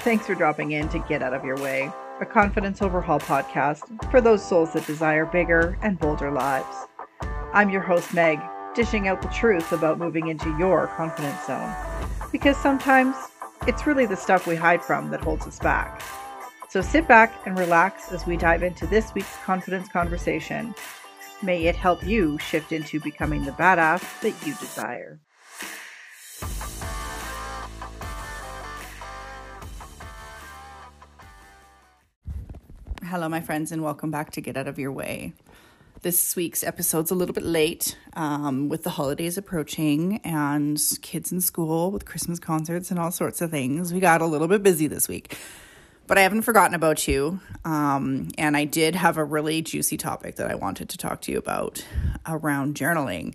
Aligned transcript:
Thanks 0.00 0.24
for 0.24 0.34
dropping 0.34 0.72
in 0.72 0.88
to 0.88 0.98
Get 1.00 1.22
Out 1.22 1.34
of 1.34 1.44
Your 1.44 1.58
Way, 1.58 1.92
a 2.22 2.24
confidence 2.24 2.80
overhaul 2.80 3.20
podcast 3.20 4.10
for 4.10 4.22
those 4.22 4.42
souls 4.42 4.72
that 4.72 4.86
desire 4.86 5.26
bigger 5.26 5.78
and 5.82 5.98
bolder 5.98 6.30
lives. 6.30 6.88
I'm 7.52 7.68
your 7.68 7.82
host, 7.82 8.14
Meg, 8.14 8.40
dishing 8.74 9.08
out 9.08 9.20
the 9.20 9.28
truth 9.28 9.72
about 9.72 9.98
moving 9.98 10.28
into 10.28 10.56
your 10.56 10.86
confidence 10.86 11.44
zone. 11.46 11.74
Because 12.32 12.56
sometimes 12.56 13.14
it's 13.66 13.86
really 13.86 14.06
the 14.06 14.16
stuff 14.16 14.46
we 14.46 14.56
hide 14.56 14.82
from 14.82 15.10
that 15.10 15.20
holds 15.20 15.46
us 15.46 15.58
back. 15.58 16.00
So 16.70 16.80
sit 16.80 17.06
back 17.06 17.34
and 17.44 17.58
relax 17.58 18.10
as 18.10 18.26
we 18.26 18.38
dive 18.38 18.62
into 18.62 18.86
this 18.86 19.12
week's 19.12 19.36
confidence 19.44 19.86
conversation. 19.88 20.74
May 21.42 21.66
it 21.66 21.76
help 21.76 22.02
you 22.02 22.38
shift 22.38 22.72
into 22.72 23.00
becoming 23.00 23.44
the 23.44 23.52
badass 23.52 24.20
that 24.22 24.46
you 24.46 24.54
desire. 24.54 25.20
Hello, 33.10 33.28
my 33.28 33.40
friends, 33.40 33.72
and 33.72 33.82
welcome 33.82 34.12
back 34.12 34.30
to 34.30 34.40
Get 34.40 34.56
Out 34.56 34.68
of 34.68 34.78
Your 34.78 34.92
Way. 34.92 35.32
This 36.02 36.36
week's 36.36 36.62
episode's 36.62 37.10
a 37.10 37.16
little 37.16 37.34
bit 37.34 37.42
late 37.42 37.98
um, 38.12 38.68
with 38.68 38.84
the 38.84 38.90
holidays 38.90 39.36
approaching 39.36 40.18
and 40.18 40.80
kids 41.02 41.32
in 41.32 41.40
school 41.40 41.90
with 41.90 42.04
Christmas 42.04 42.38
concerts 42.38 42.88
and 42.88 43.00
all 43.00 43.10
sorts 43.10 43.40
of 43.40 43.50
things. 43.50 43.92
We 43.92 43.98
got 43.98 44.22
a 44.22 44.26
little 44.26 44.46
bit 44.46 44.62
busy 44.62 44.86
this 44.86 45.08
week, 45.08 45.36
but 46.06 46.18
I 46.18 46.20
haven't 46.20 46.42
forgotten 46.42 46.76
about 46.76 47.08
you. 47.08 47.40
Um, 47.64 48.28
and 48.38 48.56
I 48.56 48.64
did 48.64 48.94
have 48.94 49.16
a 49.16 49.24
really 49.24 49.60
juicy 49.60 49.96
topic 49.96 50.36
that 50.36 50.48
I 50.48 50.54
wanted 50.54 50.88
to 50.90 50.96
talk 50.96 51.20
to 51.22 51.32
you 51.32 51.38
about 51.38 51.84
around 52.28 52.76
journaling. 52.76 53.34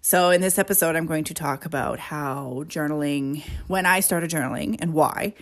So, 0.00 0.30
in 0.30 0.40
this 0.40 0.58
episode, 0.58 0.96
I'm 0.96 1.06
going 1.06 1.22
to 1.22 1.34
talk 1.34 1.64
about 1.64 2.00
how 2.00 2.64
journaling, 2.66 3.44
when 3.68 3.86
I 3.86 4.00
started 4.00 4.28
journaling 4.28 4.76
and 4.80 4.92
why, 4.92 5.34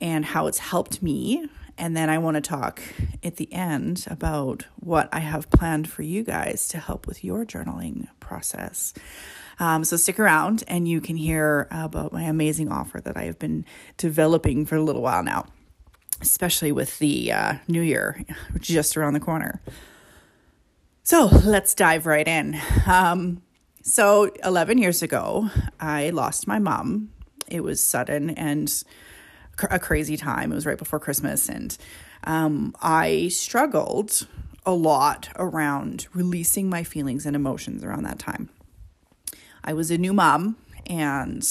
and 0.00 0.24
how 0.24 0.46
it's 0.46 0.58
helped 0.58 1.02
me 1.02 1.50
and 1.82 1.96
then 1.96 2.08
I 2.08 2.18
want 2.18 2.36
to 2.36 2.40
talk 2.40 2.80
at 3.24 3.38
the 3.38 3.52
end 3.52 4.06
about 4.08 4.66
what 4.76 5.08
I 5.10 5.18
have 5.18 5.50
planned 5.50 5.90
for 5.90 6.02
you 6.02 6.22
guys 6.22 6.68
to 6.68 6.78
help 6.78 7.08
with 7.08 7.24
your 7.24 7.44
journaling 7.44 8.06
process. 8.20 8.94
Um, 9.58 9.82
so 9.82 9.96
stick 9.96 10.20
around 10.20 10.62
and 10.68 10.86
you 10.86 11.00
can 11.00 11.16
hear 11.16 11.66
about 11.72 12.12
my 12.12 12.22
amazing 12.22 12.70
offer 12.70 13.00
that 13.00 13.16
I 13.16 13.24
have 13.24 13.40
been 13.40 13.64
developing 13.96 14.64
for 14.64 14.76
a 14.76 14.80
little 14.80 15.02
while 15.02 15.24
now, 15.24 15.46
especially 16.20 16.70
with 16.70 17.00
the 17.00 17.32
uh, 17.32 17.54
new 17.66 17.82
year 17.82 18.24
just 18.60 18.96
around 18.96 19.14
the 19.14 19.20
corner. 19.20 19.60
So 21.02 21.26
let's 21.26 21.74
dive 21.74 22.06
right 22.06 22.28
in. 22.28 22.60
Um, 22.86 23.42
so 23.82 24.30
11 24.44 24.78
years 24.78 25.02
ago, 25.02 25.50
I 25.80 26.10
lost 26.10 26.46
my 26.46 26.60
mom. 26.60 27.10
It 27.48 27.64
was 27.64 27.82
sudden 27.82 28.30
and 28.30 28.72
a 29.70 29.78
crazy 29.78 30.16
time. 30.16 30.52
It 30.52 30.54
was 30.54 30.66
right 30.66 30.78
before 30.78 31.00
Christmas, 31.00 31.48
and 31.48 31.76
um, 32.24 32.74
I 32.80 33.28
struggled 33.28 34.26
a 34.64 34.72
lot 34.72 35.28
around 35.36 36.06
releasing 36.12 36.68
my 36.68 36.84
feelings 36.84 37.26
and 37.26 37.34
emotions 37.34 37.82
around 37.82 38.04
that 38.04 38.18
time. 38.18 38.48
I 39.64 39.72
was 39.72 39.90
a 39.90 39.98
new 39.98 40.12
mom, 40.12 40.56
and 40.86 41.46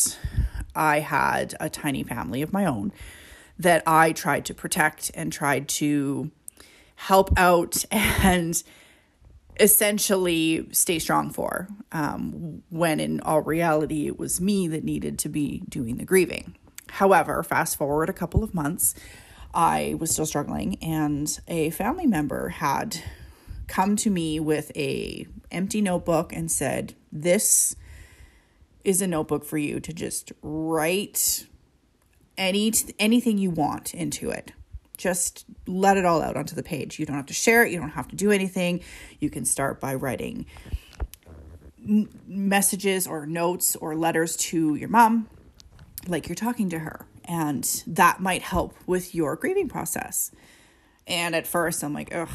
I 0.76 1.00
had 1.00 1.56
a 1.60 1.70
tiny 1.70 2.04
family 2.04 2.42
of 2.42 2.54
my 2.54 2.66
own 2.66 2.92
that 3.60 3.84
I 3.86 4.12
tried 4.12 4.46
to 4.46 4.54
protect 4.54 5.12
and 5.14 5.32
tried 5.32 5.68
to 5.70 6.32
help 6.96 7.32
out 7.38 7.86
and 7.92 8.62
essentially 9.60 10.68
stay 10.72 10.98
strong 10.98 11.30
for 11.30 11.68
um, 11.92 12.64
when 12.70 13.00
in 13.00 13.20
all 13.22 13.42
reality 13.42 14.08
it 14.08 14.18
was 14.18 14.42
me 14.42 14.68
that 14.68 14.84
needed 14.84 15.20
to 15.20 15.30
be 15.30 15.62
doing 15.70 15.98
the 15.98 16.06
grieving 16.06 16.56
However, 16.92 17.42
fast 17.42 17.78
forward 17.78 18.10
a 18.10 18.14
couple 18.14 18.44
of 18.44 18.54
months, 18.54 18.94
I 19.54 19.96
was 19.98 20.12
still 20.12 20.26
struggling 20.26 20.78
and 20.82 21.40
a 21.48 21.70
family 21.72 22.06
member 22.06 22.50
had 22.50 23.02
come 23.68 23.96
to 23.98 24.10
me 24.10 24.40
with 24.40 24.72
a 24.76 25.26
empty 25.52 25.82
notebook 25.82 26.34
and 26.34 26.52
said, 26.52 26.94
"This 27.12 27.76
is 28.84 29.02
a 29.02 29.08
notebook 29.08 29.46
for 29.46 29.58
you 29.58 29.80
to 29.80 29.94
just 29.94 30.32
write 30.42 31.48
any 32.38 32.74
anything 33.00 33.38
you 33.38 33.52
want 33.52 33.94
into 33.94 34.30
it. 34.30 34.52
Just 34.98 35.46
let 35.66 35.98
it 35.98 36.06
all 36.06 36.22
out 36.22 36.36
onto 36.36 36.56
the 36.56 36.64
page. 36.64 37.00
You 37.00 37.06
don't 37.06 37.16
have 37.16 37.26
to 37.28 37.34
share 37.34 37.66
it, 37.66 37.72
you 37.72 37.80
don't 37.80 37.90
have 37.90 38.10
to 38.10 38.16
do 38.16 38.32
anything. 38.32 38.82
You 39.20 39.30
can 39.30 39.46
start 39.46 39.80
by 39.80 39.96
writing 39.96 40.46
messages 42.28 43.08
or 43.08 43.26
notes 43.26 43.76
or 43.78 43.96
letters 43.96 44.36
to 44.38 44.76
your 44.76 44.90
mom, 44.90 45.28
like 46.08 46.28
you're 46.28 46.36
talking 46.36 46.70
to 46.70 46.80
her, 46.80 47.06
and 47.26 47.84
that 47.88 48.20
might 48.20 48.42
help 48.42 48.76
with 48.86 49.14
your 49.14 49.36
grieving 49.36 49.70
process. 49.70 50.32
And 51.08 51.36
at 51.36 51.48
first, 51.48 51.84
I'm 51.84 51.94
like, 51.94 52.14
ugh, 52.14 52.30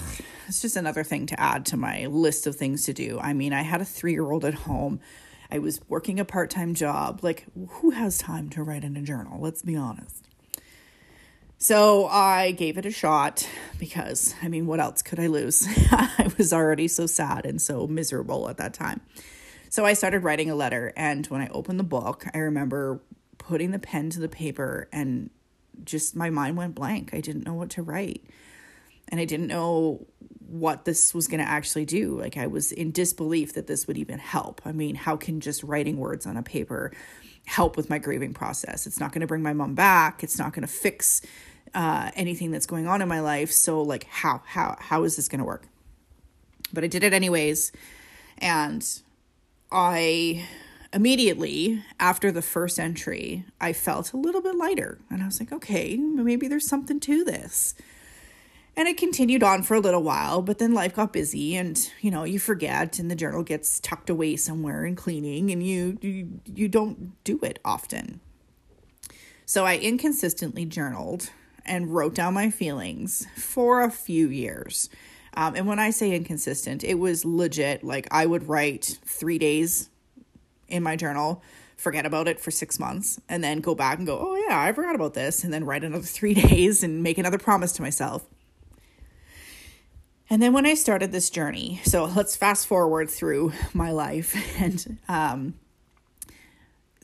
it's 0.49 0.61
just 0.61 0.77
another 0.77 1.05
thing 1.05 1.27
to 1.27 1.41
add 1.41 1.67
to 1.67 1.77
my 1.77 2.07
list 2.07 2.47
of 2.47 2.57
things 2.57 2.85
to 2.85 2.93
do. 2.93 3.19
I 3.21 3.33
mean, 3.33 3.53
I 3.53 3.63
had 3.63 3.81
a 3.81 3.85
three 3.85 4.13
year 4.13 4.31
old 4.31 4.45
at 4.45 4.55
home. 4.55 5.01
I 5.51 5.59
was 5.61 5.81
working 5.89 6.19
a 6.19 6.25
part 6.25 6.51
time 6.51 6.75
job. 6.75 7.21
Like, 7.23 7.47
who 7.69 7.91
has 7.91 8.19
time 8.19 8.51
to 8.51 8.63
write 8.63 8.85
in 8.85 8.97
a 8.97 9.03
journal? 9.03 9.41
Let's 9.41 9.63
be 9.63 9.77
honest. 9.77 10.27
So 11.59 12.07
I 12.07 12.51
gave 12.51 12.77
it 12.77 12.85
a 12.85 12.91
shot 12.91 13.49
because, 13.79 14.35
I 14.43 14.49
mean, 14.49 14.67
what 14.67 14.79
else 14.79 15.01
could 15.01 15.19
I 15.19 15.29
lose? 15.29 15.67
I 15.91 16.31
was 16.37 16.53
already 16.53 16.87
so 16.87 17.07
sad 17.07 17.47
and 17.47 17.63
so 17.63 17.87
miserable 17.87 18.51
at 18.51 18.59
that 18.59 18.75
time. 18.75 19.01
So 19.71 19.85
I 19.85 19.95
started 19.95 20.23
writing 20.23 20.51
a 20.51 20.55
letter. 20.55 20.93
And 20.97 21.27
when 21.29 21.41
I 21.41 21.49
opened 21.49 21.81
the 21.81 21.85
book, 21.85 22.27
I 22.35 22.39
remember 22.39 23.01
putting 23.47 23.71
the 23.71 23.79
pen 23.79 24.11
to 24.11 24.21
the 24.21 24.29
paper 24.29 24.89
and 24.93 25.31
just 25.85 26.17
my 26.17 26.31
mind 26.31 26.57
went 26.57 26.75
blank. 26.75 27.11
I 27.13 27.21
didn't 27.21 27.47
know 27.47 27.55
what 27.55 27.71
to 27.71 27.83
write. 27.83 28.25
And 29.09 29.21
I 29.21 29.25
didn't 29.25 29.47
know 29.47 30.05
what 30.49 30.85
this 30.85 31.15
was 31.15 31.29
going 31.29 31.41
to 31.41 31.49
actually 31.49 31.85
do. 31.85 32.19
Like 32.19 32.37
I 32.37 32.49
was 32.49 32.73
in 32.73 32.91
disbelief 32.91 33.55
that 33.55 33.69
this 33.69 33.87
would 33.87 33.99
even 33.99 34.19
help. 34.19 34.61
I 34.65 34.73
mean, 34.73 34.97
how 34.97 35.17
can 35.17 35.41
just 35.41 35.63
writing 35.63 35.99
words 35.99 36.27
on 36.27 36.37
a 36.37 36.43
paper 36.43 36.93
help 37.47 37.77
with 37.77 37.89
my 37.89 37.99
grieving 37.99 38.35
process? 38.35 38.87
It's 38.87 38.99
not 38.99 39.13
going 39.13 39.21
to 39.21 39.27
bring 39.29 39.43
my 39.43 39.53
mom 39.53 39.75
back. 39.75 40.25
It's 40.25 40.39
not 40.39 40.53
going 40.53 40.67
to 40.67 40.73
fix 40.73 41.23
uh, 41.73 42.11
anything 42.17 42.51
that's 42.51 42.67
going 42.67 42.89
on 42.89 43.01
in 43.01 43.09
my 43.09 43.21
life. 43.21 43.53
So 43.53 43.81
like 43.83 44.05
how 44.05 44.43
how 44.45 44.77
how 44.81 45.05
is 45.05 45.15
this 45.15 45.29
going 45.29 45.41
to 45.41 45.45
work? 45.45 45.69
But 46.73 46.83
I 46.83 46.89
did 46.89 47.05
it 47.05 47.13
anyways. 47.13 47.71
And 48.39 48.85
I 49.71 50.47
immediately 50.97 51.85
after 52.01 52.33
the 52.33 52.41
first 52.41 52.81
entry, 52.81 53.45
I 53.61 53.75
felt 53.75 54.15
a 54.15 54.17
little 54.17 54.41
bit 54.41 54.57
lighter. 54.57 54.99
And 55.11 55.23
I 55.23 55.27
was 55.27 55.39
like, 55.39 55.53
okay, 55.53 55.95
maybe 55.99 56.49
there's 56.49 56.67
something 56.67 57.01
to 57.01 57.23
this. 57.23 57.75
And 58.75 58.89
it 58.89 58.97
continued 58.97 59.43
on 59.43 59.63
for 59.63 59.75
a 59.75 59.81
little 59.81 60.03
while, 60.03 60.41
but 60.41 60.59
then 60.59 60.73
life 60.73 60.95
got 60.95 61.13
busy 61.13 61.55
and, 61.55 61.79
you 62.01 62.11
know, 62.11 62.25
you 62.25 62.39
forget 62.39 62.99
and 62.99 63.11
the 63.11 63.15
journal 63.15 63.43
gets 63.43 63.79
tucked 63.79 64.09
away 64.09 64.37
somewhere 64.37 64.87
in 64.87 64.97
cleaning 64.97 65.51
and 65.51 65.63
you 65.63 65.99
you, 66.01 66.41
you 66.47 66.67
don't 66.67 67.23
do 67.25 67.39
it 67.43 67.59
often. 67.63 68.21
So 69.45 69.67
I 69.67 69.77
inconsistently 69.77 70.65
journaled 70.65 71.31
and 71.67 71.95
wrote 71.95 72.15
down 72.15 72.33
my 72.33 72.51
feelings 72.51 73.27
for 73.37 73.83
a 73.83 73.91
few 73.91 74.29
years. 74.31 74.89
Um, 75.35 75.57
and 75.57 75.67
when 75.67 75.79
I 75.79 75.91
say 75.91 76.13
inconsistent, 76.13 76.83
it 76.85 76.95
was 76.99 77.27
legit. 77.27 77.85
Like 77.85 78.09
I 78.11 78.25
would 78.25 78.49
write 78.49 78.99
three 79.05 79.39
days 79.39 79.91
in 80.69 80.83
my 80.83 80.97
journal, 80.97 81.43
forget 81.77 82.07
about 82.07 82.29
it 82.29 82.41
for 82.41 82.51
six 82.51 82.79
months, 82.79 83.21
and 83.29 83.43
then 83.43 83.61
go 83.61 83.75
back 83.75 83.99
and 83.99 84.07
go, 84.07 84.19
oh, 84.19 84.35
yeah, 84.49 84.61
I 84.61 84.73
forgot 84.73 84.95
about 84.95 85.15
this, 85.15 85.45
and 85.45 85.53
then 85.53 85.65
write 85.65 85.85
another 85.85 86.05
three 86.05 86.35
days 86.35 86.83
and 86.83 87.03
make 87.03 87.19
another 87.19 87.39
promise 87.39 87.73
to 87.75 87.83
myself. 87.83 88.27
And 90.29 90.43
then 90.43 90.53
when 90.53 90.67
I 90.67 90.75
started 90.75 91.13
this 91.13 91.31
journey, 91.31 91.81
so 91.85 92.05
let's 92.05 92.35
fast 92.35 92.67
forward 92.67 93.09
through 93.09 93.53
my 93.73 93.93
life. 93.93 94.35
And 94.59 94.99
um, 95.09 95.55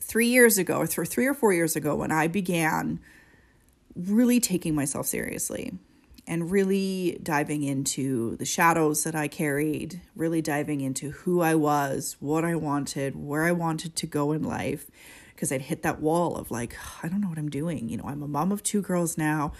three 0.01 0.27
years 0.27 0.57
ago, 0.57 0.77
or 0.77 1.05
three 1.05 1.25
or 1.25 1.33
four 1.33 1.53
years 1.53 1.75
ago, 1.75 1.95
when 1.95 2.11
I 2.11 2.27
began 2.27 2.99
really 3.95 4.39
taking 4.39 4.75
myself 4.75 5.05
seriously, 5.05 5.73
and 6.25 6.51
really 6.51 7.19
diving 7.21 7.63
into 7.63 8.37
the 8.37 8.45
shadows 8.45 9.03
that 9.03 9.15
I 9.15 9.27
carried, 9.27 10.01
really 10.15 10.41
diving 10.41 10.81
into 10.81 11.11
who 11.11 11.41
I 11.41 11.55
was, 11.55 12.15
what 12.19 12.45
I 12.45 12.55
wanted, 12.55 13.15
where 13.15 13.43
I 13.43 13.51
wanted 13.51 13.95
to 13.97 14.07
go 14.07 14.31
in 14.31 14.43
life. 14.43 14.89
Because 15.35 15.51
I'd 15.51 15.63
hit 15.63 15.81
that 15.83 15.99
wall 15.99 16.37
of 16.37 16.51
like, 16.51 16.77
I 17.01 17.09
don't 17.09 17.19
know 17.19 17.27
what 17.27 17.37
I'm 17.37 17.49
doing. 17.49 17.89
You 17.89 17.97
know, 17.97 18.05
I'm 18.05 18.23
a 18.23 18.27
mom 18.27 18.51
of 18.51 18.63
two 18.63 18.81
girls 18.81 19.17
now. 19.17 19.51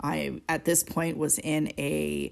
I, 0.00 0.40
at 0.48 0.64
this 0.64 0.84
point, 0.84 1.16
was 1.16 1.38
in 1.38 1.72
a 1.78 2.30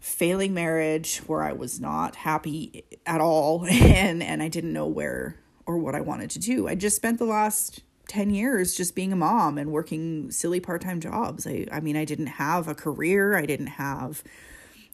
failing 0.00 0.54
marriage 0.54 1.18
where 1.26 1.42
I 1.42 1.52
was 1.52 1.80
not 1.80 2.16
happy 2.16 2.84
at 3.06 3.20
all 3.20 3.66
and, 3.70 4.22
and 4.22 4.42
I 4.42 4.48
didn't 4.48 4.72
know 4.72 4.86
where 4.86 5.36
or 5.66 5.78
what 5.78 5.94
I 5.94 6.00
wanted 6.00 6.30
to 6.30 6.38
do. 6.38 6.68
I 6.68 6.74
just 6.74 6.96
spent 6.96 7.18
the 7.18 7.24
last 7.24 7.82
10 8.08 8.30
years 8.30 8.74
just 8.74 8.94
being 8.94 9.12
a 9.12 9.16
mom 9.16 9.58
and 9.58 9.70
working 9.70 10.30
silly 10.30 10.60
part-time 10.60 11.00
jobs. 11.00 11.46
I 11.46 11.66
I 11.70 11.80
mean, 11.80 11.96
I 11.96 12.04
didn't 12.04 12.26
have 12.26 12.68
a 12.68 12.74
career, 12.74 13.36
I 13.36 13.46
didn't 13.46 13.68
have 13.68 14.22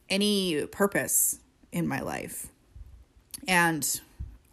any 0.08 0.66
purpose 0.66 1.40
in 1.72 1.86
my 1.86 2.00
life. 2.00 2.48
And 3.46 4.00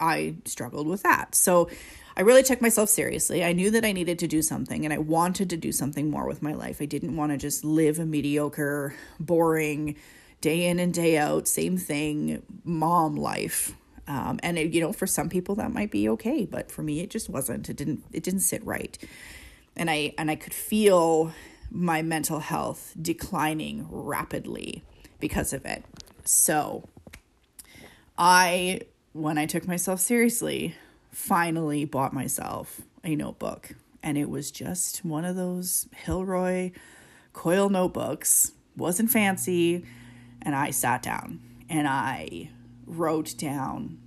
I 0.00 0.36
struggled 0.44 0.86
with 0.86 1.02
that. 1.02 1.34
So 1.34 1.68
I 2.16 2.22
really 2.22 2.42
took 2.42 2.62
myself 2.62 2.88
seriously. 2.88 3.44
I 3.44 3.52
knew 3.52 3.70
that 3.70 3.84
I 3.84 3.92
needed 3.92 4.18
to 4.20 4.26
do 4.26 4.42
something 4.42 4.84
and 4.84 4.92
I 4.92 4.98
wanted 4.98 5.50
to 5.50 5.56
do 5.56 5.72
something 5.72 6.10
more 6.10 6.26
with 6.26 6.42
my 6.42 6.54
life. 6.54 6.80
I 6.80 6.86
didn't 6.86 7.16
want 7.16 7.32
to 7.32 7.38
just 7.38 7.64
live 7.64 7.98
a 7.98 8.06
mediocre, 8.06 8.94
boring, 9.20 9.96
day 10.40 10.66
in 10.66 10.78
and 10.78 10.92
day 10.94 11.18
out, 11.18 11.48
same 11.48 11.76
thing, 11.76 12.42
mom 12.64 13.16
life. 13.16 13.74
Um, 14.08 14.38
and 14.42 14.58
it, 14.58 14.72
you 14.72 14.80
know, 14.80 14.92
for 14.92 15.06
some 15.06 15.28
people 15.28 15.54
that 15.56 15.72
might 15.72 15.90
be 15.90 16.08
okay, 16.10 16.44
but 16.44 16.70
for 16.70 16.82
me, 16.82 17.00
it 17.00 17.10
just 17.10 17.28
wasn't. 17.28 17.68
It 17.68 17.76
didn't. 17.76 18.04
It 18.12 18.22
didn't 18.22 18.40
sit 18.40 18.64
right, 18.64 18.96
and 19.76 19.90
I 19.90 20.14
and 20.16 20.30
I 20.30 20.36
could 20.36 20.54
feel 20.54 21.32
my 21.70 22.02
mental 22.02 22.38
health 22.38 22.94
declining 23.00 23.88
rapidly 23.90 24.84
because 25.18 25.52
of 25.52 25.64
it. 25.64 25.84
So, 26.24 26.84
I, 28.16 28.82
when 29.12 29.38
I 29.38 29.46
took 29.46 29.66
myself 29.66 30.00
seriously, 30.00 30.76
finally 31.10 31.84
bought 31.84 32.12
myself 32.12 32.82
a 33.02 33.16
notebook, 33.16 33.74
and 34.02 34.16
it 34.16 34.30
was 34.30 34.52
just 34.52 35.04
one 35.04 35.24
of 35.24 35.34
those 35.34 35.88
Hilroy 36.04 36.72
coil 37.32 37.68
notebooks. 37.68 38.52
wasn't 38.76 39.10
fancy 39.10 39.84
and 40.42 40.54
I 40.54 40.70
sat 40.70 41.02
down 41.02 41.40
and 41.68 41.86
I 41.86 42.50
wrote 42.86 43.36
down 43.36 43.98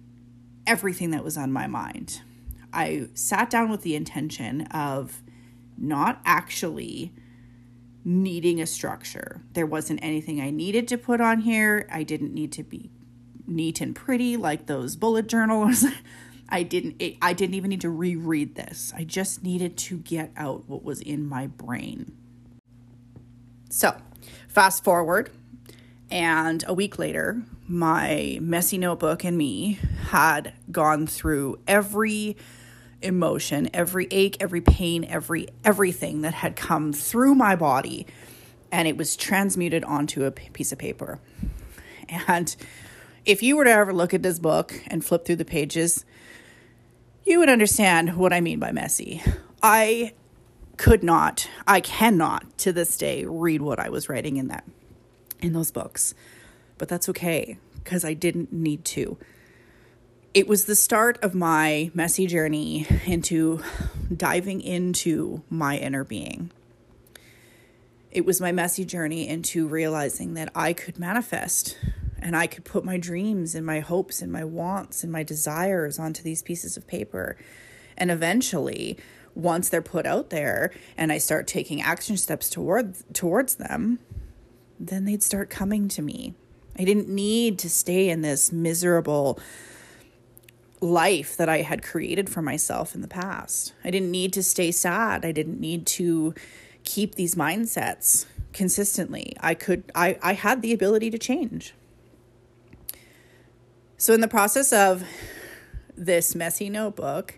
everything 0.66 1.12
that 1.12 1.24
was 1.24 1.38
on 1.38 1.52
my 1.52 1.68
mind. 1.68 2.22
I 2.72 3.10
sat 3.14 3.50
down 3.50 3.70
with 3.70 3.82
the 3.82 3.96
intention 3.96 4.62
of 4.68 5.22
not 5.78 6.22
actually 6.26 7.14
needing 8.06 8.62
a 8.62 8.66
structure. 8.66 9.42
There 9.54 9.66
wasn't 9.66 10.04
anything 10.04 10.40
I 10.40 10.50
needed 10.52 10.88
to 10.90 10.98
put 10.98 11.22
on 11.22 11.42
here. 11.42 11.88
I 11.92 12.04
didn't 12.04 12.34
need 12.34 12.52
to 12.54 12.64
be 12.64 12.90
neat 13.48 13.82
and 13.82 13.96
pretty 13.96 14.38
like 14.38 14.68
those 14.68 14.96
bullet 14.96 15.28
journals. 15.28 15.86
I 16.50 16.64
didn't 16.64 16.96
it, 17.00 17.18
I 17.22 17.34
didn't 17.34 17.56
even 17.56 17.70
need 17.70 17.82
to 17.82 17.90
reread 17.90 18.56
this. 18.56 18.92
I 18.96 19.04
just 19.04 19.44
needed 19.44 19.78
to 19.78 19.98
get 19.98 20.32
out 20.36 20.68
what 20.68 20.84
was 20.84 21.02
in 21.02 21.28
my 21.28 21.48
brain. 21.48 22.16
So, 23.70 23.96
fast 24.48 24.84
forward 24.84 25.30
and 26.10 26.64
a 26.68 26.74
week 26.74 26.98
later, 26.98 27.44
my 27.70 28.40
messy 28.42 28.80
notebook 28.80 29.24
and 29.24 29.38
me 29.38 29.80
had 30.10 30.54
gone 30.72 31.06
through 31.06 31.60
every 31.68 32.36
emotion, 33.02 33.70
every 33.74 34.08
ache, 34.10 34.36
every 34.40 34.60
pain, 34.60 35.06
every 35.06 35.48
everything 35.64 36.22
that 36.22 36.34
had 36.34 36.56
come 36.56 36.92
through 36.92 37.36
my 37.36 37.56
body 37.56 38.08
and 38.72 38.88
it 38.88 38.98
was 38.98 39.16
transmuted 39.16 39.84
onto 39.84 40.26
a 40.26 40.32
piece 40.32 40.72
of 40.72 40.80
paper. 40.80 41.20
And 42.28 42.56
if 43.26 43.44
you 43.44 43.56
were 43.56 43.66
to 43.66 43.72
ever 43.72 43.94
look 43.94 44.14
at 44.14 44.24
this 44.24 44.40
book 44.40 44.82
and 44.88 45.06
flip 45.06 45.26
through 45.26 45.38
the 45.38 45.46
pages, 45.46 46.06
you 47.24 47.40
would 47.40 47.50
understand 47.50 48.18
what 48.18 48.34
I 48.34 48.42
mean 48.42 48.60
by 48.60 48.72
messy. 48.72 49.22
I 49.62 50.14
could 50.78 51.04
not, 51.04 51.48
I 51.68 51.82
cannot 51.82 52.58
to 52.60 52.74
this 52.74 52.98
day 52.98 53.26
read 53.26 53.62
what 53.62 53.80
I 53.80 53.90
was 53.90 54.10
writing 54.10 54.38
in 54.38 54.48
that 54.48 54.66
in 55.40 55.54
those 55.54 55.72
books. 55.72 56.16
But 56.80 56.88
that's 56.88 57.08
okay 57.10 57.60
because 57.84 58.04
I 58.04 58.16
didn't 58.16 58.52
need 58.52 58.84
to. 58.86 59.20
It 60.34 60.48
was 60.48 60.66
the 60.66 60.76
start 60.76 61.20
of 61.24 61.36
my 61.36 61.92
messy 61.94 62.26
journey 62.26 62.88
into 63.06 63.62
diving 64.16 64.62
into 64.62 65.44
my 65.50 65.78
inner 65.78 66.04
being. 66.04 66.52
It 68.12 68.26
was 68.26 68.42
my 68.42 68.52
messy 68.52 68.86
journey 68.86 69.28
into 69.28 69.68
realizing 69.68 70.34
that 70.34 70.52
I 70.56 70.74
could 70.74 70.98
manifest 70.98 71.78
and 72.20 72.36
I 72.36 72.48
could 72.48 72.66
put 72.66 72.84
my 72.84 72.98
dreams 72.98 73.56
and 73.56 73.66
my 73.66 73.80
hopes 73.80 74.22
and 74.22 74.32
my 74.32 74.44
wants 74.44 75.04
and 75.04 75.12
my 75.12 75.24
desires 75.24 76.00
onto 76.00 76.24
these 76.24 76.42
pieces 76.42 76.78
of 76.78 76.88
paper. 76.88 77.38
And 77.98 78.12
eventually, 78.12 78.98
once 79.36 79.70
they're 79.70 79.82
put 79.82 80.06
out 80.06 80.30
there 80.30 80.72
and 80.98 81.12
I 81.12 81.18
start 81.18 81.48
taking 81.48 81.82
action 81.82 82.18
steps 82.18 82.50
towards 82.50 83.04
towards 83.14 83.56
them, 83.56 84.00
then 84.80 85.06
they'd 85.06 85.24
start 85.24 85.50
coming 85.50 85.88
to 85.90 86.02
me. 86.02 86.36
I 86.80 86.86
didn't 86.86 87.10
need 87.10 87.60
to 87.60 87.70
stay 87.70 88.10
in 88.10 88.22
this 88.22 88.54
miserable 88.54 89.38
life 90.80 91.36
that 91.36 91.50
I 91.50 91.58
had 91.62 91.84
created 91.84 92.30
for 92.30 92.42
myself 92.42 92.96
in 92.96 93.02
the 93.02 93.08
past. 93.08 93.74
I 93.84 93.92
didn't 93.92 94.12
need 94.12 94.32
to 94.34 94.44
stay 94.44 94.72
sad. 94.72 95.26
I 95.26 95.34
didn't 95.34 95.60
need 95.60 95.86
to 95.88 96.34
keep 96.86 97.16
these 97.16 97.36
mindsets 97.36 98.26
consistently. 98.54 99.36
I 99.42 99.56
could 99.56 99.84
I 99.94 100.18
I 100.22 100.34
had 100.34 100.62
the 100.62 100.72
ability 100.72 101.10
to 101.12 101.18
change. 101.18 101.74
So 103.98 104.14
in 104.14 104.22
the 104.22 104.30
process 104.30 104.72
of 104.72 105.04
this 105.98 106.34
messy 106.34 106.70
notebook, 106.70 107.36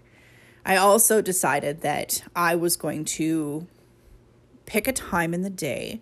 I 0.63 0.75
also 0.75 1.19
decided 1.19 1.81
that 1.81 2.23
I 2.35 2.53
was 2.53 2.75
going 2.75 3.05
to 3.05 3.65
pick 4.67 4.87
a 4.87 4.93
time 4.93 5.33
in 5.33 5.41
the 5.41 5.49
day 5.49 6.01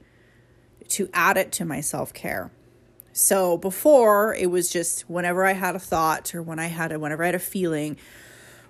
to 0.89 1.09
add 1.13 1.37
it 1.37 1.53
to 1.53 1.63
my 1.63 1.79
self 1.79 2.13
care. 2.13 2.51
So 3.13 3.57
before 3.57 4.35
it 4.35 4.49
was 4.51 4.69
just 4.69 5.09
whenever 5.09 5.45
I 5.45 5.53
had 5.53 5.75
a 5.75 5.79
thought 5.79 6.33
or 6.33 6.41
when 6.41 6.59
I 6.59 6.67
had 6.67 6.91
a 6.91 6.99
whenever 6.99 7.23
I 7.23 7.27
had 7.27 7.35
a 7.35 7.39
feeling 7.39 7.97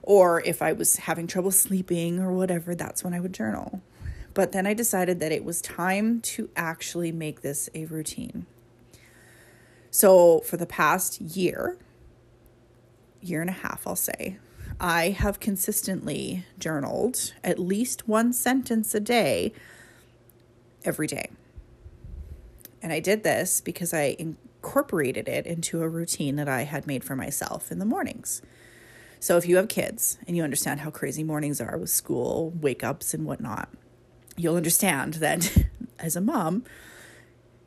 or 0.02 0.42
if 0.42 0.62
I 0.62 0.74
was 0.74 0.98
having 0.98 1.28
trouble 1.28 1.52
sleeping 1.52 2.20
or 2.20 2.32
whatever, 2.32 2.74
that's 2.74 3.04
when 3.04 3.14
I 3.14 3.20
would 3.20 3.34
journal. 3.34 3.82
But 4.34 4.52
then 4.52 4.66
I 4.66 4.74
decided 4.74 5.20
that 5.20 5.32
it 5.32 5.44
was 5.44 5.62
time 5.62 6.22
to 6.22 6.50
actually 6.56 7.12
make 7.12 7.42
this 7.42 7.70
a 7.76 7.86
routine. 7.86 8.46
So 9.92 10.40
for 10.42 10.58
the 10.58 10.66
past 10.66 11.20
year, 11.20 11.78
year 13.22 13.42
and 13.42 13.50
a 13.50 13.54
half, 13.54 13.86
I'll 13.86 13.96
say, 13.96 14.38
I 14.80 15.10
have 15.10 15.40
consistently 15.40 16.46
journaled 16.58 17.34
at 17.44 17.60
least 17.60 18.08
one 18.08 18.32
sentence 18.32 18.96
a 18.96 19.00
day 19.00 19.52
every 20.86 21.08
day. 21.08 21.30
And 22.82 22.94
I 22.94 23.00
did 23.00 23.24
this 23.24 23.62
because 23.62 23.94
I 23.94 24.16
incorporated 24.18 25.28
it 25.28 25.46
into 25.46 25.82
a 25.82 25.90
routine 25.90 26.36
that 26.38 26.48
I 26.48 26.64
had 26.64 26.88
made 26.88 27.04
for 27.04 27.16
myself 27.16 27.72
in 27.72 27.80
the 27.80 27.86
mornings. 27.86 28.42
So 29.20 29.38
if 29.38 29.46
you 29.46 29.58
have 29.58 29.68
kids 29.68 30.18
and 30.28 30.38
you 30.38 30.44
understand 30.44 30.80
how 30.80 30.92
crazy 30.92 31.24
mornings 31.24 31.60
are 31.60 31.78
with 31.78 31.90
school, 31.90 32.54
wake 32.60 32.84
ups, 32.84 33.14
and 33.14 33.26
whatnot, 33.26 33.70
you'll 34.38 34.56
understand 34.56 35.16
that 35.16 35.66
as 36.00 36.16
a 36.16 36.22
mom, 36.22 36.64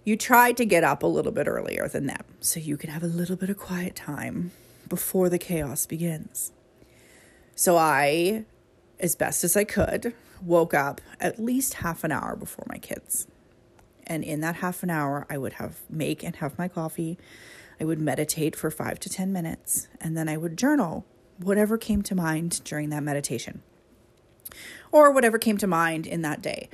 you 0.04 0.16
try 0.16 0.52
to 0.52 0.64
get 0.64 0.82
up 0.82 1.02
a 1.02 1.06
little 1.06 1.32
bit 1.32 1.46
earlier 1.46 1.88
than 1.88 2.06
them 2.06 2.24
so 2.40 2.58
you 2.58 2.76
can 2.76 2.90
have 2.90 3.02
a 3.02 3.06
little 3.06 3.36
bit 3.36 3.50
of 3.50 3.58
quiet 3.58 3.94
time 3.94 4.50
before 4.88 5.28
the 5.28 5.38
chaos 5.38 5.86
begins. 5.86 6.52
So 7.54 7.76
I, 7.76 8.44
as 8.98 9.14
best 9.14 9.44
as 9.44 9.56
I 9.56 9.64
could, 9.64 10.14
woke 10.40 10.74
up 10.74 11.00
at 11.20 11.38
least 11.38 11.74
half 11.74 12.02
an 12.02 12.10
hour 12.10 12.34
before 12.34 12.64
my 12.68 12.78
kids 12.78 13.26
and 14.06 14.24
in 14.24 14.40
that 14.40 14.56
half 14.56 14.82
an 14.82 14.90
hour 14.90 15.26
i 15.30 15.36
would 15.38 15.54
have 15.54 15.80
make 15.88 16.22
and 16.22 16.36
have 16.36 16.58
my 16.58 16.68
coffee 16.68 17.18
i 17.80 17.84
would 17.84 18.00
meditate 18.00 18.56
for 18.56 18.70
5 18.70 18.98
to 19.00 19.08
10 19.08 19.32
minutes 19.32 19.88
and 20.00 20.16
then 20.16 20.28
i 20.28 20.36
would 20.36 20.56
journal 20.56 21.04
whatever 21.38 21.76
came 21.78 22.02
to 22.02 22.14
mind 22.14 22.62
during 22.64 22.90
that 22.90 23.02
meditation 23.02 23.62
or 24.90 25.10
whatever 25.10 25.38
came 25.38 25.56
to 25.58 25.66
mind 25.66 26.06
in 26.06 26.22
that 26.22 26.42
day 26.42 26.68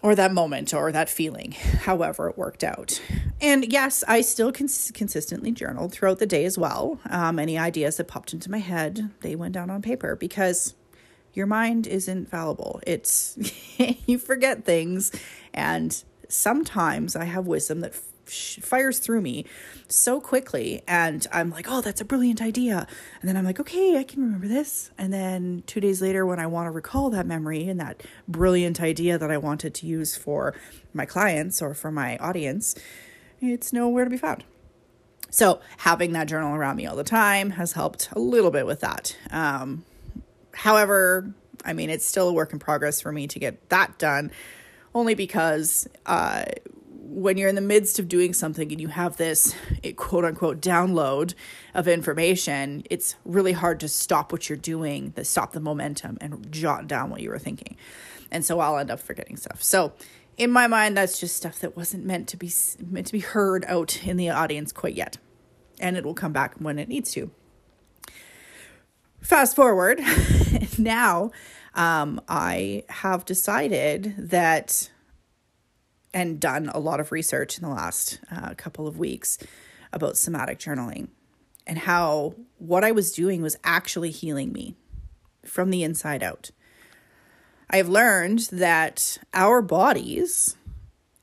or 0.00 0.14
that 0.14 0.32
moment 0.32 0.72
or 0.72 0.92
that 0.92 1.08
feeling, 1.08 1.52
however 1.52 2.28
it 2.28 2.38
worked 2.38 2.62
out. 2.62 3.00
And 3.40 3.70
yes, 3.70 4.04
I 4.06 4.20
still 4.20 4.52
cons- 4.52 4.92
consistently 4.94 5.50
journaled 5.50 5.92
throughout 5.92 6.18
the 6.18 6.26
day 6.26 6.44
as 6.44 6.56
well. 6.56 7.00
Um, 7.10 7.38
any 7.38 7.58
ideas 7.58 7.96
that 7.96 8.06
popped 8.06 8.32
into 8.32 8.50
my 8.50 8.58
head, 8.58 9.10
they 9.20 9.34
went 9.34 9.54
down 9.54 9.70
on 9.70 9.82
paper 9.82 10.14
because 10.14 10.74
your 11.32 11.46
mind 11.46 11.86
isn't 11.86 12.30
fallible. 12.30 12.80
It's 12.86 13.36
you 14.06 14.18
forget 14.18 14.64
things 14.64 15.12
and 15.52 16.02
sometimes 16.28 17.16
I 17.16 17.24
have 17.24 17.46
wisdom 17.46 17.80
that 17.80 17.92
f- 17.92 18.62
fires 18.62 18.98
through 18.98 19.22
me 19.22 19.46
so 19.88 20.20
quickly 20.20 20.82
and 20.86 21.26
I'm 21.32 21.50
like, 21.50 21.66
"Oh, 21.68 21.80
that's 21.80 22.00
a 22.00 22.04
brilliant 22.04 22.42
idea." 22.42 22.86
And 23.20 23.28
then 23.28 23.36
I'm 23.36 23.44
like, 23.44 23.58
"Okay, 23.58 23.96
I 23.96 24.04
can 24.04 24.22
remember 24.22 24.46
this." 24.46 24.90
And 24.98 25.12
then 25.12 25.62
2 25.66 25.80
days 25.80 26.02
later 26.02 26.26
when 26.26 26.38
I 26.38 26.46
want 26.46 26.66
to 26.66 26.70
recall 26.70 27.10
that 27.10 27.26
memory 27.26 27.68
and 27.68 27.80
that 27.80 28.02
brilliant 28.26 28.80
idea 28.80 29.18
that 29.18 29.30
I 29.30 29.38
wanted 29.38 29.74
to 29.74 29.86
use 29.86 30.16
for 30.16 30.54
my 30.92 31.06
clients 31.06 31.62
or 31.62 31.74
for 31.74 31.90
my 31.90 32.18
audience, 32.18 32.74
it's 33.40 33.72
nowhere 33.72 34.04
to 34.04 34.10
be 34.10 34.18
found. 34.18 34.44
So, 35.30 35.60
having 35.78 36.12
that 36.12 36.26
journal 36.26 36.54
around 36.54 36.76
me 36.76 36.86
all 36.86 36.96
the 36.96 37.04
time 37.04 37.50
has 37.50 37.72
helped 37.72 38.08
a 38.12 38.18
little 38.18 38.50
bit 38.50 38.66
with 38.66 38.80
that. 38.80 39.16
Um, 39.30 39.84
however, 40.54 41.34
I 41.64 41.74
mean, 41.74 41.90
it's 41.90 42.06
still 42.06 42.28
a 42.28 42.32
work 42.32 42.52
in 42.52 42.58
progress 42.58 43.00
for 43.00 43.12
me 43.12 43.26
to 43.26 43.38
get 43.38 43.68
that 43.68 43.98
done 43.98 44.30
only 44.94 45.14
because 45.14 45.88
uh, 46.06 46.44
when 46.90 47.36
you're 47.36 47.48
in 47.48 47.54
the 47.54 47.60
midst 47.60 47.98
of 47.98 48.08
doing 48.08 48.32
something 48.34 48.70
and 48.70 48.80
you 48.80 48.88
have 48.88 49.16
this 49.16 49.54
quote 49.96 50.24
unquote 50.24 50.60
download 50.60 51.34
of 51.74 51.88
information, 51.88 52.84
it's 52.90 53.16
really 53.24 53.52
hard 53.52 53.80
to 53.80 53.88
stop 53.88 54.30
what 54.30 54.48
you're 54.48 54.58
doing, 54.58 55.12
to 55.12 55.24
stop 55.24 55.52
the 55.52 55.60
momentum 55.60 56.18
and 56.20 56.50
jot 56.52 56.86
down 56.86 57.10
what 57.10 57.20
you 57.20 57.30
were 57.30 57.38
thinking. 57.38 57.76
And 58.30 58.44
so 58.44 58.60
I'll 58.60 58.78
end 58.78 58.90
up 58.90 59.00
forgetting 59.00 59.36
stuff. 59.36 59.62
So 59.62 59.92
in 60.36 60.50
my 60.50 60.66
mind, 60.66 60.96
that's 60.96 61.18
just 61.18 61.36
stuff 61.36 61.58
that 61.60 61.76
wasn't 61.76 62.04
meant 62.04 62.28
to 62.28 62.36
be 62.36 62.50
meant 62.86 63.06
to 63.06 63.12
be 63.12 63.20
heard 63.20 63.64
out 63.66 64.06
in 64.06 64.16
the 64.16 64.30
audience 64.30 64.72
quite 64.72 64.94
yet, 64.94 65.18
and 65.80 65.96
it 65.96 66.04
will 66.04 66.14
come 66.14 66.32
back 66.32 66.54
when 66.58 66.78
it 66.78 66.88
needs 66.88 67.10
to. 67.12 67.30
fast 69.20 69.56
forward, 69.56 70.00
now 70.78 71.30
um, 71.78 72.20
I 72.28 72.82
have 72.88 73.24
decided 73.24 74.14
that 74.18 74.90
and 76.12 76.40
done 76.40 76.70
a 76.74 76.80
lot 76.80 76.98
of 76.98 77.12
research 77.12 77.56
in 77.56 77.62
the 77.62 77.70
last 77.74 78.18
uh, 78.32 78.54
couple 78.54 78.88
of 78.88 78.98
weeks 78.98 79.38
about 79.92 80.16
somatic 80.16 80.58
journaling 80.58 81.08
and 81.66 81.78
how 81.78 82.34
what 82.58 82.82
I 82.82 82.90
was 82.90 83.12
doing 83.12 83.42
was 83.42 83.56
actually 83.62 84.10
healing 84.10 84.52
me 84.52 84.74
from 85.44 85.70
the 85.70 85.84
inside 85.84 86.22
out. 86.22 86.50
I 87.70 87.76
have 87.76 87.88
learned 87.88 88.48
that 88.50 89.18
our 89.32 89.62
bodies 89.62 90.56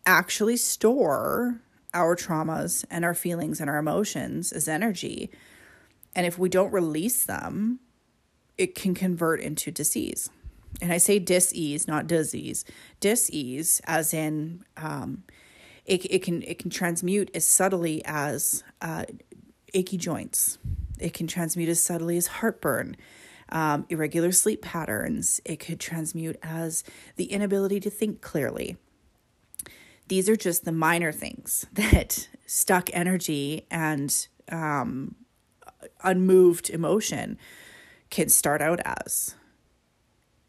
actually 0.05 0.55
store 0.55 1.59
our 1.93 2.15
traumas 2.15 2.85
and 2.89 3.03
our 3.03 3.13
feelings 3.13 3.59
and 3.59 3.69
our 3.69 3.77
emotions 3.77 4.53
as 4.53 4.69
energy. 4.69 5.31
And 6.15 6.25
if 6.25 6.39
we 6.39 6.47
don't 6.47 6.71
release 6.71 7.25
them, 7.25 7.79
it 8.57 8.73
can 8.73 8.93
convert 8.93 9.41
into 9.41 9.69
disease. 9.69 10.29
And 10.81 10.91
I 10.91 10.97
say 10.97 11.19
dis-ease, 11.19 11.87
not 11.87 12.07
disease. 12.07 12.65
Dis-ease, 12.99 13.81
as 13.85 14.13
in 14.13 14.63
um, 14.77 15.23
it, 15.85 16.05
it 16.11 16.23
can 16.23 16.41
it 16.43 16.59
can 16.59 16.69
transmute 16.69 17.31
as 17.33 17.47
subtly 17.47 18.01
as 18.05 18.63
uh, 18.81 19.05
achy 19.73 19.97
joints. 19.97 20.57
It 20.99 21.13
can 21.13 21.27
transmute 21.27 21.69
as 21.69 21.81
subtly 21.81 22.17
as 22.17 22.27
heartburn, 22.27 22.97
um, 23.49 23.85
irregular 23.89 24.31
sleep 24.31 24.61
patterns. 24.61 25.41
It 25.45 25.59
could 25.59 25.79
transmute 25.79 26.37
as 26.41 26.83
the 27.15 27.25
inability 27.25 27.79
to 27.81 27.89
think 27.89 28.21
clearly. 28.21 28.77
These 30.07 30.29
are 30.29 30.35
just 30.35 30.65
the 30.65 30.71
minor 30.71 31.11
things 31.11 31.65
that 31.73 32.27
stuck 32.45 32.89
energy 32.93 33.65
and 33.69 34.27
um, 34.51 35.15
unmoved 36.03 36.69
emotion 36.69 37.37
can 38.09 38.29
start 38.29 38.61
out 38.61 38.79
as. 38.85 39.35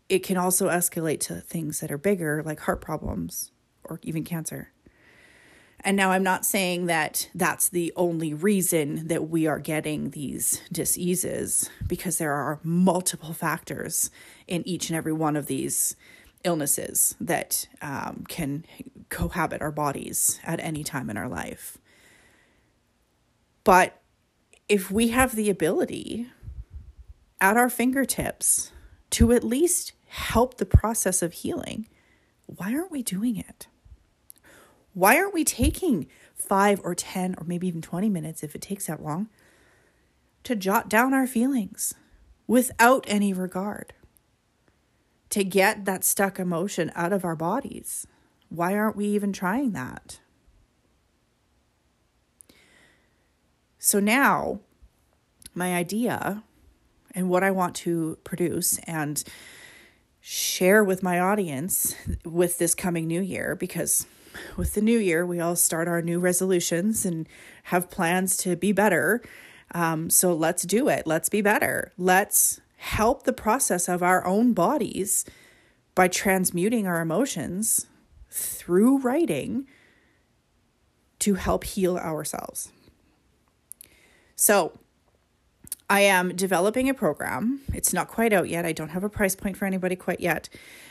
It 0.09 0.23
can 0.23 0.37
also 0.37 0.69
escalate 0.69 1.21
to 1.21 1.41
things 1.41 1.81
that 1.81 1.91
are 1.91 1.99
bigger, 1.99 2.43
like 2.45 2.61
heart 2.61 2.81
problems 2.81 3.51
or 3.83 3.99
even 4.03 4.25
cancer. 4.25 4.73
And 5.81 5.97
now 5.97 6.11
I'm 6.11 6.23
not 6.23 6.47
saying 6.47 6.87
that 6.87 7.29
that's 7.35 7.69
the 7.69 7.93
only 7.97 8.33
reason 8.35 9.09
that 9.09 9.29
we 9.29 9.47
are 9.47 9.59
getting 9.59 10.11
these 10.11 10.63
diseases, 10.73 11.71
because 11.87 12.19
there 12.19 12.33
are 12.33 12.61
multiple 12.63 13.33
factors 13.33 14.11
in 14.47 14.67
each 14.67 14.91
and 14.91 14.97
every 14.97 15.13
one 15.13 15.37
of 15.37 15.47
these 15.47 15.95
illnesses 16.45 17.15
that 17.21 17.69
um, 17.83 18.25
can 18.29 18.65
cohabit 19.11 19.61
our 19.61 19.71
bodies 19.71 20.41
at 20.45 20.61
any 20.61 20.83
time 20.83 21.11
in 21.11 21.17
our 21.17 21.29
life. 21.29 21.79
But 23.63 24.01
if 24.69 24.91
we 24.91 25.09
have 25.09 25.37
the 25.37 25.51
ability 25.51 26.29
at 27.41 27.57
our 27.57 27.69
fingertips 27.69 28.73
to 29.11 29.33
at 29.33 29.45
least 29.45 29.93
help 30.07 30.57
the 30.57 30.67
process 30.67 31.23
of 31.23 31.33
healing, 31.33 31.89
why 32.47 32.75
aren't 32.75 32.91
we 32.91 33.03
doing 33.03 33.37
it? 33.37 33.67
Why 34.95 35.19
aren't 35.19 35.35
we 35.35 35.45
taking 35.45 36.07
five 36.35 36.81
or 36.83 36.95
10 36.95 37.35
or 37.39 37.45
maybe 37.45 37.69
even 37.69 37.83
20 37.83 38.09
minutes 38.09 38.43
if 38.43 38.55
it 38.55 38.63
takes 38.63 38.87
that 38.87 39.03
long 39.03 39.29
to 40.45 40.57
jot 40.57 40.89
down 40.89 41.13
our 41.13 41.27
feelings 41.27 41.95
without 42.47 43.05
any 43.09 43.33
regard? 43.33 43.93
To 45.31 45.45
get 45.45 45.85
that 45.85 46.05
stuck 46.05 46.39
emotion 46.39 46.93
out 46.95 47.13
of 47.13 47.25
our 47.25 47.37
bodies. 47.37 48.07
Why 48.49 48.75
aren't 48.75 48.97
we 48.97 49.07
even 49.07 49.33
trying 49.33 49.73
that? 49.73 50.21
So 53.79 54.01
now, 54.01 54.61
my 55.55 55.75
idea 55.75 56.43
and 57.15 57.29
what 57.29 57.43
I 57.43 57.51
want 57.51 57.75
to 57.77 58.19
produce 58.25 58.79
and 58.81 59.23
share 60.29 60.83
with 60.83 61.05
my 61.05 61.21
audience 61.21 61.95
with 62.25 62.59
this 62.59 62.75
coming 62.75 63.07
new 63.07 63.21
year 63.21 63.55
because 63.55 64.09
with 64.57 64.75
the 64.75 64.81
new 64.81 64.99
year, 64.99 65.25
we 65.25 65.39
all 65.39 65.55
start 65.55 65.87
our 65.87 66.03
new 66.03 66.19
resolutions 66.19 67.07
and 67.07 67.29
have 67.63 67.89
plans 67.89 68.37
to 68.37 68.57
be 68.57 68.73
better. 68.73 69.23
Um, 69.73 70.11
so 70.11 70.35
let's 70.35 70.65
do 70.65 70.89
it. 70.89 71.07
Let's 71.07 71.29
be 71.29 71.43
better. 71.43 71.93
Let's 71.97 72.61
help 72.79 73.23
the 73.23 73.33
process 73.33 73.89
of 73.89 74.03
our 74.03 74.27
own 74.27 74.53
bodies 74.53 75.25
by 75.95 76.09
transmuting 76.09 76.89
our 76.89 77.01
emotions 77.01 77.87
through 78.29 78.99
writing 78.99 79.69
to 81.21 81.35
help 81.35 81.63
heal 81.63 81.97
ourselves. 81.99 82.73
So, 84.35 84.77
I 85.89 86.01
am 86.01 86.35
developing 86.35 86.89
a 86.89 86.95
program. 86.95 87.61
It's 87.73 87.93
not 87.93 88.09
quite 88.09 88.33
out 88.33 88.49
yet. 88.49 88.67
I 88.67 88.73
don't 88.73 88.89
have 88.89 89.05
a 89.05 89.09
price 89.09 89.37
point 89.37 89.57
for 89.57 89.67
anybody 89.67 89.95
quite 89.95 90.21
yet. 90.21 90.49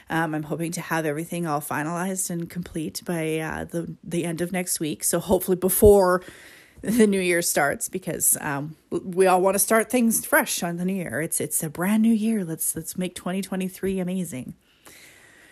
Um, 0.09 0.33
I'm 0.33 0.43
hoping 0.43 0.71
to 0.73 0.81
have 0.81 1.05
everything 1.05 1.45
all 1.45 1.59
finalized 1.59 2.29
and 2.29 2.49
complete 2.49 3.01
by 3.03 3.39
uh, 3.39 3.65
the 3.65 3.95
the 4.03 4.23
end 4.23 4.39
of 4.39 4.53
next 4.53 4.79
week. 4.79 5.03
So 5.03 5.19
hopefully 5.19 5.57
before 5.57 6.21
the 6.81 7.07
new 7.07 7.19
year 7.19 7.41
starts, 7.41 7.89
because 7.89 8.37
um, 8.39 8.77
we 8.89 9.27
all 9.27 9.41
want 9.41 9.55
to 9.55 9.59
start 9.59 9.89
things 9.89 10.25
fresh 10.25 10.63
on 10.63 10.77
the 10.77 10.85
new 10.85 10.95
year. 10.95 11.21
It's 11.21 11.41
it's 11.41 11.61
a 11.61 11.69
brand 11.69 12.01
new 12.01 12.13
year. 12.13 12.45
Let's 12.45 12.73
let's 12.73 12.97
make 12.97 13.15
2023 13.15 13.99
amazing. 13.99 14.53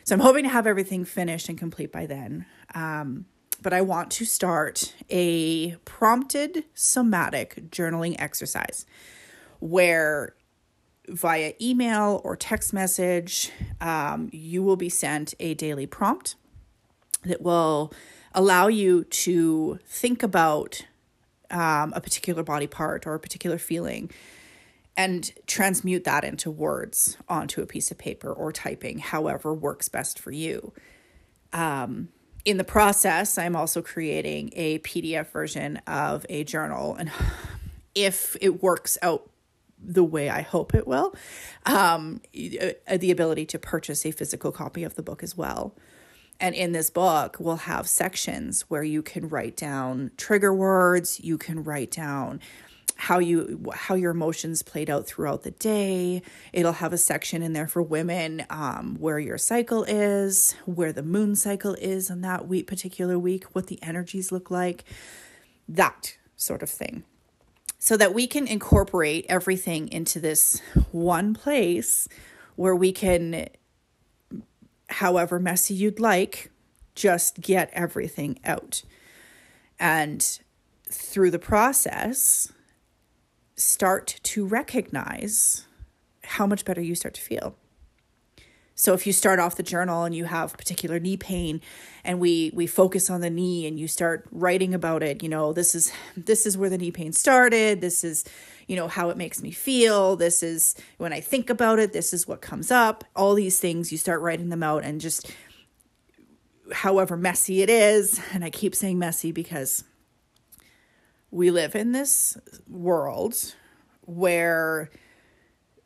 So 0.06 0.16
I'm 0.16 0.22
hoping 0.22 0.44
to 0.44 0.50
have 0.50 0.68
everything 0.68 1.04
finished 1.04 1.50
and 1.50 1.58
complete 1.58 1.92
by 1.92 2.06
then. 2.06 2.46
Um, 2.74 3.26
but 3.62 3.74
I 3.74 3.82
want 3.82 4.12
to 4.12 4.26
start 4.26 4.94
a 5.10 5.76
prompted 5.86 6.66
somatic 6.74 7.70
journaling 7.72 8.16
exercise 8.20 8.86
where 9.64 10.36
via 11.08 11.54
email 11.62 12.20
or 12.26 12.36
text 12.36 12.74
message, 12.74 13.50
um, 13.80 14.30
you 14.34 14.62
will 14.62 14.76
be 14.76 14.90
sent 14.90 15.34
a 15.40 15.54
daily 15.54 15.86
prompt 15.86 16.36
that 17.24 17.42
will 17.42 17.94
allow 18.34 18.68
you 18.68 19.06
to 19.06 19.80
think 19.86 20.22
about 20.22 20.86
um, 21.50 21.94
a 21.96 22.02
particular 22.02 22.44
body 22.44 22.68
part 22.68 23.08
or 23.08 23.14
a 23.14 23.20
particular 23.20 23.58
feeling 23.58 24.12
and 24.98 25.32
transmute 25.48 26.04
that 26.04 26.26
into 26.26 26.52
words 26.52 27.16
onto 27.30 27.62
a 27.62 27.66
piece 27.66 27.90
of 27.90 27.98
paper 27.98 28.34
or 28.34 28.52
typing, 28.52 29.00
however 29.00 29.54
works 29.54 29.88
best 29.88 30.20
for 30.20 30.32
you. 30.32 30.74
Um, 31.54 32.10
in 32.44 32.58
the 32.58 32.66
process, 32.66 33.38
I'm 33.38 33.56
also 33.56 33.82
creating 33.82 34.50
a 34.58 34.80
PDF 34.80 35.28
version 35.28 35.78
of 35.88 36.26
a 36.28 36.44
journal. 36.44 36.96
And 36.96 37.12
if 37.96 38.36
it 38.42 38.62
works 38.62 38.98
out 39.02 39.30
the 39.86 40.04
way 40.04 40.30
I 40.30 40.42
hope 40.42 40.74
it 40.74 40.88
will, 40.88 41.16
um, 41.66 42.22
uh, 42.36 42.98
the 42.98 43.12
ability 43.12 43.46
to 43.48 43.60
purchase 43.60 44.06
a 44.06 44.12
physical 44.12 44.52
copy 44.52 44.84
of 44.84 44.96
the 44.96 45.04
book 45.04 45.24
as 45.24 45.36
well. 45.38 45.76
And 46.40 46.56
in 46.56 46.72
this 46.72 46.90
book, 46.90 47.38
we'll 47.40 47.58
have 47.58 47.88
sections 47.88 48.64
where 48.64 48.84
you 48.84 49.02
can 49.02 49.30
write 49.30 49.56
down 49.56 50.12
trigger 50.18 50.54
words, 50.54 51.20
you 51.20 51.38
can 51.38 51.64
write 51.64 51.92
down 51.92 52.40
how 52.96 53.20
you 53.20 53.72
how 53.74 53.96
your 53.96 54.12
emotions 54.12 54.62
played 54.62 54.90
out 54.90 55.08
throughout 55.08 55.44
the 55.44 55.52
day 55.52 56.22
it'll 56.52 56.74
have 56.74 56.94
a 56.94 56.98
section 56.98 57.42
in 57.42 57.54
there 57.54 57.68
for 57.68 57.82
women 57.82 58.46
um, 58.50 58.96
where 59.00 59.20
your 59.20 59.38
cycle 59.38 59.84
is 59.86 60.56
where 60.66 60.94
the 60.94 61.02
moon 61.02 61.36
cycle 61.36 61.74
is 61.76 62.12
on 62.12 62.22
that 62.22 62.48
week 62.48 62.68
particular 62.68 63.18
week 63.18 63.46
what 63.56 63.68
the 63.68 63.82
energies 63.82 64.32
look 64.32 64.52
like 64.52 64.84
that 65.68 66.18
sort 66.36 66.62
of 66.62 66.70
thing 66.70 67.04
so 67.84 67.98
that 67.98 68.14
we 68.14 68.26
can 68.28 68.48
incorporate 68.48 69.26
everything 69.28 69.90
into 69.90 70.18
this 70.18 70.62
one 70.94 71.34
place 71.34 72.08
where 72.56 72.74
we 72.74 72.94
can, 72.94 73.50
however 74.88 75.38
messy 75.38 75.74
you'd 75.74 76.00
like, 76.00 76.50
just 76.96 77.42
get 77.42 77.70
everything 77.74 78.40
out. 78.46 78.84
And 79.82 80.40
through 80.90 81.32
the 81.32 81.40
process, 81.40 82.54
start 83.58 84.18
to 84.24 84.46
recognize 84.46 85.66
how 86.24 86.48
much 86.48 86.64
better 86.64 86.80
you 86.80 86.96
start 86.96 87.16
to 87.16 87.22
feel. 87.22 87.58
So 88.84 88.92
if 88.92 89.08
you 89.08 89.14
start 89.14 89.40
off 89.40 89.56
the 89.56 89.64
journal 89.64 90.04
and 90.04 90.14
you 90.14 90.26
have 90.26 90.58
particular 90.58 91.00
knee 91.00 91.16
pain 91.16 91.62
and 92.04 92.20
we 92.20 92.52
we 92.54 92.68
focus 92.68 93.10
on 93.10 93.22
the 93.22 93.30
knee 93.30 93.66
and 93.66 93.80
you 93.80 93.88
start 93.88 94.28
writing 94.30 94.74
about 94.74 95.02
it, 95.02 95.24
you 95.24 95.30
know, 95.30 95.54
this 95.54 95.74
is 95.74 95.94
this 96.18 96.46
is 96.46 96.58
where 96.58 96.70
the 96.70 96.78
knee 96.78 96.92
pain 96.92 97.14
started, 97.14 97.80
this 97.80 98.04
is 98.04 98.26
you 98.68 98.76
know 98.76 98.90
how 98.90 99.10
it 99.10 99.16
makes 99.16 99.42
me 99.42 99.52
feel, 99.52 100.18
this 100.18 100.44
is 100.44 100.76
when 100.98 101.14
I 101.14 101.22
think 101.22 101.50
about 101.50 101.80
it, 101.80 101.94
this 101.94 102.12
is 102.12 102.28
what 102.28 102.42
comes 102.42 102.72
up. 102.72 103.06
All 103.16 103.36
these 103.36 103.58
things 103.58 103.90
you 103.90 103.98
start 103.98 104.20
writing 104.20 104.50
them 104.50 104.64
out 104.64 104.84
and 104.84 105.00
just 105.00 105.32
however 106.74 107.16
messy 107.16 107.62
it 107.62 107.70
is, 107.70 108.20
and 108.34 108.44
I 108.44 108.50
keep 108.50 108.76
saying 108.76 109.00
messy 109.00 109.32
because 109.32 109.86
we 111.32 111.52
live 111.52 111.74
in 111.74 111.94
this 111.94 112.38
world 112.68 113.56
where 114.02 114.90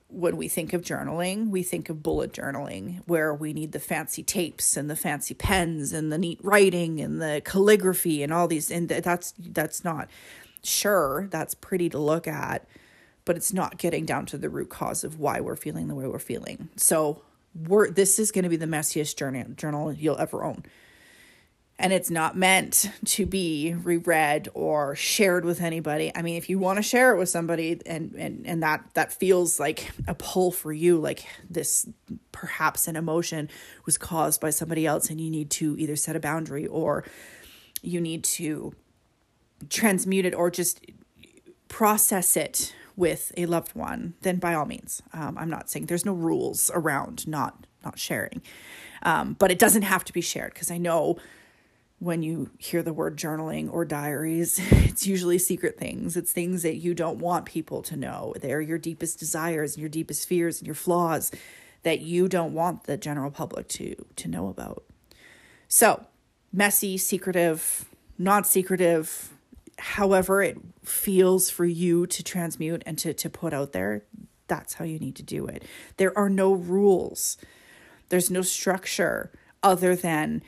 when 0.10 0.38
we 0.38 0.48
think 0.48 0.74
of 0.74 0.82
journaling, 0.82 1.50
we 1.50 1.64
think 1.64 1.90
of 1.90 2.02
bullet 2.02 2.32
journaling, 2.32 3.02
where 3.06 3.34
we 3.34 3.54
need 3.54 3.74
the 3.74 3.80
fancy 3.80 4.24
tapes 4.24 4.78
and 4.78 4.90
the 4.90 4.96
fancy 4.96 5.34
pens 5.34 5.92
and 5.92 6.12
the 6.12 6.18
neat 6.18 6.40
writing 6.42 7.02
and 7.02 7.22
the 7.22 7.42
calligraphy 7.44 8.24
and 8.24 8.34
all 8.34 8.48
these. 8.48 8.72
And 8.72 8.88
that's 8.88 9.34
that's 9.38 9.84
not 9.84 10.10
sure 10.64 11.28
that's 11.30 11.56
pretty 11.56 11.90
to 11.90 11.98
look 11.98 12.28
at, 12.28 12.68
but 13.26 13.36
it's 13.36 13.54
not 13.54 13.78
getting 13.78 14.06
down 14.06 14.26
to 14.28 14.38
the 14.38 14.50
root 14.50 14.70
cause 14.70 15.04
of 15.04 15.20
why 15.20 15.42
we're 15.42 15.56
feeling 15.56 15.88
the 15.88 15.96
way 15.96 16.08
we're 16.08 16.20
feeling. 16.20 16.70
So, 16.78 17.24
we're 17.68 17.90
this 17.90 18.20
is 18.20 18.32
going 18.32 18.44
to 18.44 18.50
be 18.50 18.56
the 18.56 18.66
messiest 18.66 19.18
journal 19.18 19.46
journal 19.56 19.92
you'll 19.92 20.20
ever 20.20 20.44
own 20.44 20.64
and 21.80 21.94
it's 21.94 22.10
not 22.10 22.36
meant 22.36 22.90
to 23.06 23.26
be 23.26 23.76
reread 23.84 24.50
or 24.54 24.96
shared 24.96 25.46
with 25.46 25.62
anybody. 25.62 26.12
I 26.16 26.24
mean, 26.24 26.36
if 26.36 26.50
you 26.50 26.58
want 26.58 26.78
to 26.78 26.84
share 26.84 27.14
it 27.14 27.18
with 27.18 27.30
somebody 27.30 27.80
and 27.86 28.14
and 28.16 28.48
and 28.48 28.64
that 28.64 28.84
that 28.96 29.14
feels 29.14 29.60
like 29.60 29.92
a 30.08 30.16
pull 30.16 30.52
for 30.52 30.74
you, 30.74 30.98
like 30.98 31.26
this 31.50 31.88
perhaps 32.32 32.88
an 32.88 32.96
emotion 32.96 33.50
was 33.86 33.98
caused 33.98 34.42
by 34.42 34.50
somebody 34.50 34.86
else 34.86 35.10
and 35.10 35.22
you 35.22 35.30
need 35.30 35.52
to 35.52 35.76
either 35.78 35.96
set 35.96 36.16
a 36.16 36.20
boundary 36.20 36.66
or 36.66 37.04
you 37.82 38.02
need 38.02 38.24
to 38.24 38.74
transmute 39.70 40.26
it 40.26 40.34
or 40.34 40.50
just 40.50 40.84
process 41.68 42.36
it 42.36 42.74
with 42.96 43.32
a 43.38 43.46
loved 43.46 43.76
one, 43.76 44.16
then 44.22 44.38
by 44.38 44.54
all 44.56 44.66
means. 44.66 45.04
Um, 45.14 45.38
I'm 45.38 45.50
not 45.50 45.70
saying 45.70 45.86
there's 45.86 46.06
no 46.06 46.14
rules 46.14 46.72
around 46.74 47.28
not 47.28 47.68
not 47.86 48.00
sharing, 48.00 48.42
um, 49.04 49.36
but 49.38 49.52
it 49.52 49.60
doesn't 49.60 49.84
have 49.84 50.04
to 50.06 50.14
be 50.14 50.22
shared 50.22 50.56
because 50.56 50.72
I 50.72 50.80
know 50.80 51.18
when 52.00 52.22
you 52.22 52.52
hear 52.58 52.84
the 52.84 52.94
word 52.94 53.18
journaling 53.18 53.72
or 53.72 53.84
diaries, 53.86 54.60
it's 54.72 55.08
usually 55.08 55.38
secret 55.38 55.78
things. 55.78 56.16
It's 56.16 56.32
things 56.32 56.64
that 56.64 56.78
you 56.78 56.94
don't 56.94 57.20
want 57.20 57.46
people 57.46 57.82
to 57.84 57.96
know. 57.96 58.34
They're 58.40 58.62
your 58.62 58.78
deepest 58.78 59.20
desires 59.20 59.74
and 59.74 59.82
your 59.82 59.90
deepest 59.90 60.28
fears 60.28 60.60
and 60.60 60.68
your 60.68 60.76
flaws 60.76 61.32
that 61.84 62.02
you 62.02 62.28
don't 62.28 62.54
want 62.54 62.84
the 62.84 62.98
general 62.98 63.32
public 63.32 63.68
to 63.70 63.96
to 64.16 64.28
know 64.28 64.50
about. 64.50 64.84
So, 65.68 66.06
messy, 66.52 66.98
secretive, 66.98 67.86
not 68.18 68.48
secretive, 68.48 69.34
however 69.80 70.42
it 70.42 70.58
feels 70.84 71.50
for 71.50 71.66
you 71.66 72.08
to 72.08 72.24
transmute 72.24 72.84
and 72.86 72.98
to 73.00 73.14
to 73.14 73.30
put 73.30 73.54
out 73.54 73.72
there, 73.74 74.04
that's 74.48 74.76
how 74.76 74.86
you 74.86 75.00
need 75.00 75.16
to 75.16 75.24
do 75.24 75.48
it. 75.48 75.64
There 75.98 76.18
are 76.18 76.30
no 76.30 76.54
rules. 76.54 77.38
There's 78.10 78.32
no 78.32 78.42
structure 78.42 79.32
other 79.62 79.96
than 79.96 80.42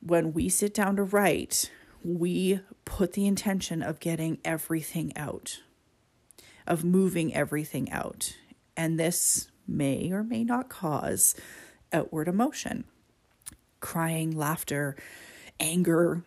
when 0.00 0.32
we 0.32 0.48
sit 0.48 0.74
down 0.74 0.96
to 0.96 1.02
write, 1.02 1.70
we 2.02 2.60
put 2.84 3.12
the 3.12 3.26
intention 3.26 3.82
of 3.82 4.00
getting 4.00 4.38
everything 4.44 5.16
out, 5.16 5.60
of 6.66 6.84
moving 6.84 7.34
everything 7.34 7.90
out. 7.90 8.36
And 8.76 8.98
this 8.98 9.50
may 9.66 10.10
or 10.10 10.24
may 10.24 10.44
not 10.44 10.68
cause 10.68 11.34
outward 11.92 12.28
emotion 12.28 12.84
crying, 13.80 14.30
laughter, 14.30 14.94
anger, 15.58 16.22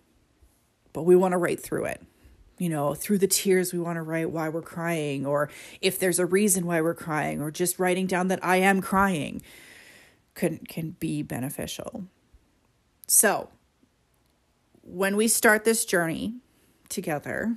but 0.91 1.03
we 1.03 1.15
want 1.15 1.33
to 1.33 1.37
write 1.37 1.59
through 1.59 1.85
it. 1.85 2.01
You 2.57 2.69
know, 2.69 2.93
through 2.93 3.19
the 3.19 3.27
tears, 3.27 3.73
we 3.73 3.79
want 3.79 3.97
to 3.97 4.01
write 4.01 4.31
why 4.31 4.49
we're 4.49 4.61
crying, 4.61 5.25
or 5.25 5.49
if 5.81 5.99
there's 5.99 6.19
a 6.19 6.25
reason 6.25 6.65
why 6.65 6.81
we're 6.81 6.93
crying, 6.93 7.41
or 7.41 7.51
just 7.51 7.79
writing 7.79 8.07
down 8.07 8.27
that 8.29 8.43
I 8.43 8.57
am 8.57 8.81
crying 8.81 9.41
can, 10.35 10.59
can 10.67 10.91
be 10.91 11.21
beneficial. 11.21 12.05
So, 13.07 13.49
when 14.83 15.15
we 15.15 15.27
start 15.27 15.63
this 15.63 15.85
journey 15.85 16.35
together, 16.89 17.55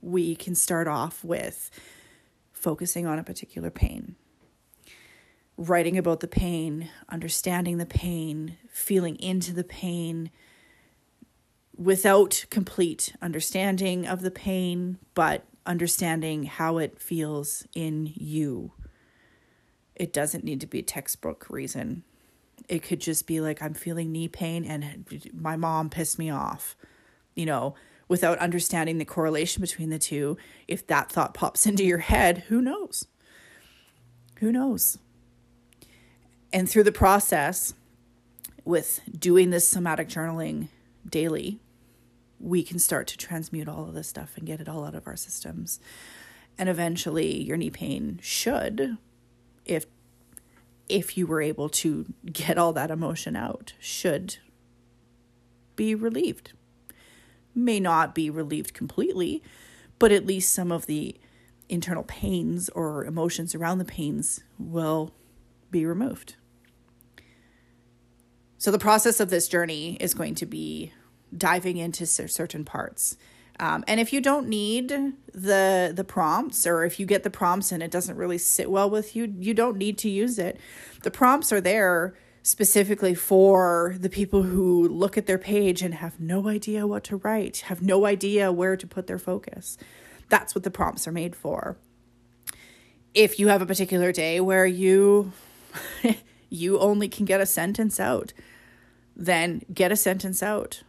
we 0.00 0.34
can 0.34 0.54
start 0.54 0.88
off 0.88 1.22
with 1.22 1.70
focusing 2.52 3.06
on 3.06 3.18
a 3.18 3.24
particular 3.24 3.70
pain, 3.70 4.16
writing 5.56 5.98
about 5.98 6.20
the 6.20 6.28
pain, 6.28 6.88
understanding 7.08 7.76
the 7.76 7.86
pain, 7.86 8.56
feeling 8.68 9.16
into 9.16 9.52
the 9.52 9.64
pain 9.64 10.30
without 11.76 12.46
complete 12.50 13.14
understanding 13.20 14.06
of 14.06 14.22
the 14.22 14.30
pain, 14.30 14.98
but 15.14 15.44
understanding 15.66 16.44
how 16.44 16.78
it 16.78 16.98
feels 16.98 17.66
in 17.74 18.10
you. 18.14 18.72
It 19.94 20.12
doesn't 20.12 20.44
need 20.44 20.60
to 20.62 20.66
be 20.66 20.78
a 20.78 20.82
textbook 20.82 21.46
reason 21.50 22.04
it 22.68 22.82
could 22.82 23.00
just 23.00 23.26
be 23.26 23.40
like, 23.40 23.62
I'm 23.62 23.74
feeling 23.74 24.12
knee 24.12 24.28
pain 24.28 24.64
and 24.64 25.06
my 25.32 25.56
mom 25.56 25.90
pissed 25.90 26.18
me 26.18 26.30
off, 26.30 26.76
you 27.34 27.46
know, 27.46 27.74
without 28.08 28.38
understanding 28.38 28.98
the 28.98 29.04
correlation 29.04 29.60
between 29.60 29.90
the 29.90 29.98
two. 29.98 30.36
If 30.68 30.86
that 30.86 31.10
thought 31.10 31.34
pops 31.34 31.66
into 31.66 31.84
your 31.84 31.98
head, 31.98 32.44
who 32.48 32.60
knows? 32.60 33.06
Who 34.38 34.52
knows? 34.52 34.98
And 36.52 36.68
through 36.68 36.84
the 36.84 36.92
process, 36.92 37.74
with 38.64 39.00
doing 39.16 39.50
this 39.50 39.66
somatic 39.66 40.08
journaling 40.08 40.68
daily, 41.08 41.60
we 42.38 42.62
can 42.62 42.78
start 42.78 43.06
to 43.06 43.16
transmute 43.16 43.68
all 43.68 43.84
of 43.84 43.94
this 43.94 44.08
stuff 44.08 44.36
and 44.36 44.46
get 44.46 44.60
it 44.60 44.68
all 44.68 44.84
out 44.84 44.94
of 44.94 45.06
our 45.06 45.16
systems. 45.16 45.80
And 46.58 46.68
eventually, 46.68 47.42
your 47.42 47.56
knee 47.56 47.70
pain 47.70 48.18
should, 48.22 48.98
if 49.64 49.86
if 50.88 51.16
you 51.16 51.26
were 51.26 51.40
able 51.40 51.68
to 51.68 52.06
get 52.32 52.58
all 52.58 52.72
that 52.72 52.90
emotion 52.90 53.36
out, 53.36 53.72
should 53.78 54.36
be 55.74 55.94
relieved. 55.94 56.52
May 57.54 57.80
not 57.80 58.14
be 58.14 58.30
relieved 58.30 58.74
completely, 58.74 59.42
but 59.98 60.12
at 60.12 60.26
least 60.26 60.54
some 60.54 60.70
of 60.70 60.86
the 60.86 61.16
internal 61.68 62.04
pains 62.04 62.68
or 62.70 63.04
emotions 63.04 63.54
around 63.54 63.78
the 63.78 63.84
pains 63.84 64.40
will 64.58 65.12
be 65.70 65.84
removed. 65.84 66.36
So, 68.58 68.70
the 68.70 68.78
process 68.78 69.20
of 69.20 69.30
this 69.30 69.48
journey 69.48 69.96
is 70.00 70.14
going 70.14 70.34
to 70.36 70.46
be 70.46 70.92
diving 71.36 71.76
into 71.76 72.06
certain 72.06 72.64
parts 72.64 73.16
um, 73.58 73.84
and 73.86 74.00
if 74.00 74.12
you 74.12 74.20
don't 74.20 74.48
need 74.48 74.88
the 75.32 75.92
the 75.94 76.04
prompts, 76.04 76.66
or 76.66 76.84
if 76.84 77.00
you 77.00 77.06
get 77.06 77.22
the 77.22 77.30
prompts 77.30 77.72
and 77.72 77.82
it 77.82 77.90
doesn't 77.90 78.16
really 78.16 78.38
sit 78.38 78.70
well 78.70 78.90
with 78.90 79.16
you, 79.16 79.34
you 79.38 79.54
don't 79.54 79.76
need 79.76 79.98
to 79.98 80.10
use 80.10 80.38
it. 80.38 80.58
The 81.02 81.10
prompts 81.10 81.52
are 81.52 81.60
there 81.60 82.14
specifically 82.42 83.14
for 83.14 83.96
the 83.98 84.10
people 84.10 84.42
who 84.42 84.86
look 84.88 85.18
at 85.18 85.26
their 85.26 85.38
page 85.38 85.82
and 85.82 85.94
have 85.94 86.20
no 86.20 86.48
idea 86.48 86.86
what 86.86 87.02
to 87.04 87.16
write, 87.16 87.58
have 87.66 87.82
no 87.82 88.06
idea 88.06 88.52
where 88.52 88.76
to 88.76 88.86
put 88.86 89.06
their 89.06 89.18
focus. 89.18 89.76
That's 90.28 90.54
what 90.54 90.62
the 90.62 90.70
prompts 90.70 91.08
are 91.08 91.12
made 91.12 91.34
for. 91.34 91.76
If 93.14 93.40
you 93.40 93.48
have 93.48 93.62
a 93.62 93.66
particular 93.66 94.12
day 94.12 94.40
where 94.40 94.66
you 94.66 95.32
you 96.50 96.78
only 96.78 97.08
can 97.08 97.24
get 97.24 97.40
a 97.40 97.46
sentence 97.46 97.98
out, 97.98 98.32
then 99.16 99.62
get 99.72 99.90
a 99.90 99.96
sentence 99.96 100.42
out 100.42 100.82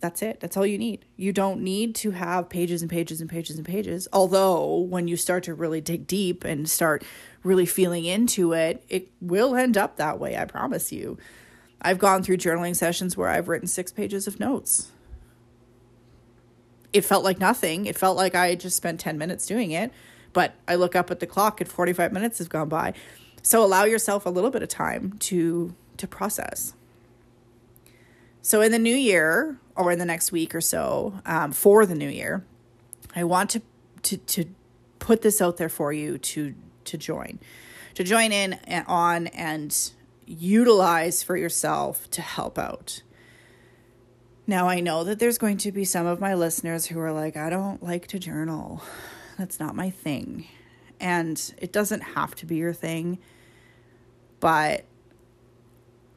that's 0.00 0.22
it. 0.22 0.40
That's 0.40 0.56
all 0.56 0.66
you 0.66 0.78
need. 0.78 1.04
You 1.16 1.32
don't 1.32 1.60
need 1.60 1.94
to 1.96 2.12
have 2.12 2.48
pages 2.48 2.80
and 2.82 2.90
pages 2.90 3.20
and 3.20 3.28
pages 3.28 3.56
and 3.56 3.66
pages. 3.66 4.08
Although, 4.12 4.76
when 4.76 5.08
you 5.08 5.16
start 5.16 5.44
to 5.44 5.54
really 5.54 5.80
dig 5.80 6.06
deep 6.06 6.42
and 6.42 6.68
start 6.68 7.04
really 7.42 7.66
feeling 7.66 8.06
into 8.06 8.52
it, 8.52 8.82
it 8.88 9.10
will 9.20 9.54
end 9.54 9.76
up 9.76 9.96
that 9.96 10.18
way, 10.18 10.36
I 10.36 10.46
promise 10.46 10.90
you. 10.90 11.18
I've 11.82 11.98
gone 11.98 12.22
through 12.22 12.38
journaling 12.38 12.74
sessions 12.74 13.16
where 13.16 13.28
I've 13.28 13.48
written 13.48 13.68
six 13.68 13.92
pages 13.92 14.26
of 14.26 14.40
notes. 14.40 14.90
It 16.92 17.04
felt 17.04 17.22
like 17.22 17.38
nothing. 17.38 17.86
It 17.86 17.96
felt 17.96 18.16
like 18.16 18.34
I 18.34 18.54
just 18.54 18.76
spent 18.76 19.00
10 19.00 19.16
minutes 19.16 19.46
doing 19.46 19.70
it, 19.70 19.92
but 20.32 20.54
I 20.66 20.74
look 20.74 20.96
up 20.96 21.10
at 21.10 21.20
the 21.20 21.26
clock 21.26 21.60
and 21.60 21.70
45 21.70 22.12
minutes 22.12 22.38
has 22.38 22.48
gone 22.48 22.68
by. 22.68 22.94
So 23.42 23.64
allow 23.64 23.84
yourself 23.84 24.26
a 24.26 24.30
little 24.30 24.50
bit 24.50 24.62
of 24.62 24.68
time 24.68 25.14
to 25.20 25.74
to 25.96 26.06
process. 26.06 26.72
So 28.42 28.62
in 28.62 28.72
the 28.72 28.78
new 28.78 28.94
year, 28.94 29.58
or 29.80 29.90
in 29.90 29.98
the 29.98 30.04
next 30.04 30.30
week 30.30 30.54
or 30.54 30.60
so, 30.60 31.14
um, 31.24 31.52
for 31.52 31.86
the 31.86 31.94
new 31.94 32.08
year, 32.08 32.44
I 33.16 33.24
want 33.24 33.50
to 33.50 33.62
to 34.02 34.16
to 34.16 34.44
put 34.98 35.22
this 35.22 35.40
out 35.40 35.56
there 35.56 35.68
for 35.68 35.92
you 35.92 36.18
to 36.18 36.54
to 36.84 36.98
join, 36.98 37.38
to 37.94 38.04
join 38.04 38.32
in 38.32 38.58
on 38.86 39.28
and 39.28 39.76
utilize 40.26 41.22
for 41.22 41.36
yourself 41.36 42.10
to 42.10 42.22
help 42.22 42.58
out. 42.58 43.02
Now 44.46 44.68
I 44.68 44.80
know 44.80 45.04
that 45.04 45.18
there's 45.18 45.38
going 45.38 45.58
to 45.58 45.72
be 45.72 45.84
some 45.84 46.06
of 46.06 46.20
my 46.20 46.34
listeners 46.34 46.86
who 46.86 46.98
are 47.00 47.12
like, 47.12 47.36
I 47.36 47.50
don't 47.50 47.82
like 47.82 48.06
to 48.08 48.18
journal. 48.18 48.82
That's 49.38 49.60
not 49.60 49.74
my 49.74 49.90
thing. 49.90 50.46
And 51.00 51.54
it 51.58 51.72
doesn't 51.72 52.00
have 52.00 52.34
to 52.36 52.46
be 52.46 52.56
your 52.56 52.74
thing, 52.74 53.18
but 54.40 54.84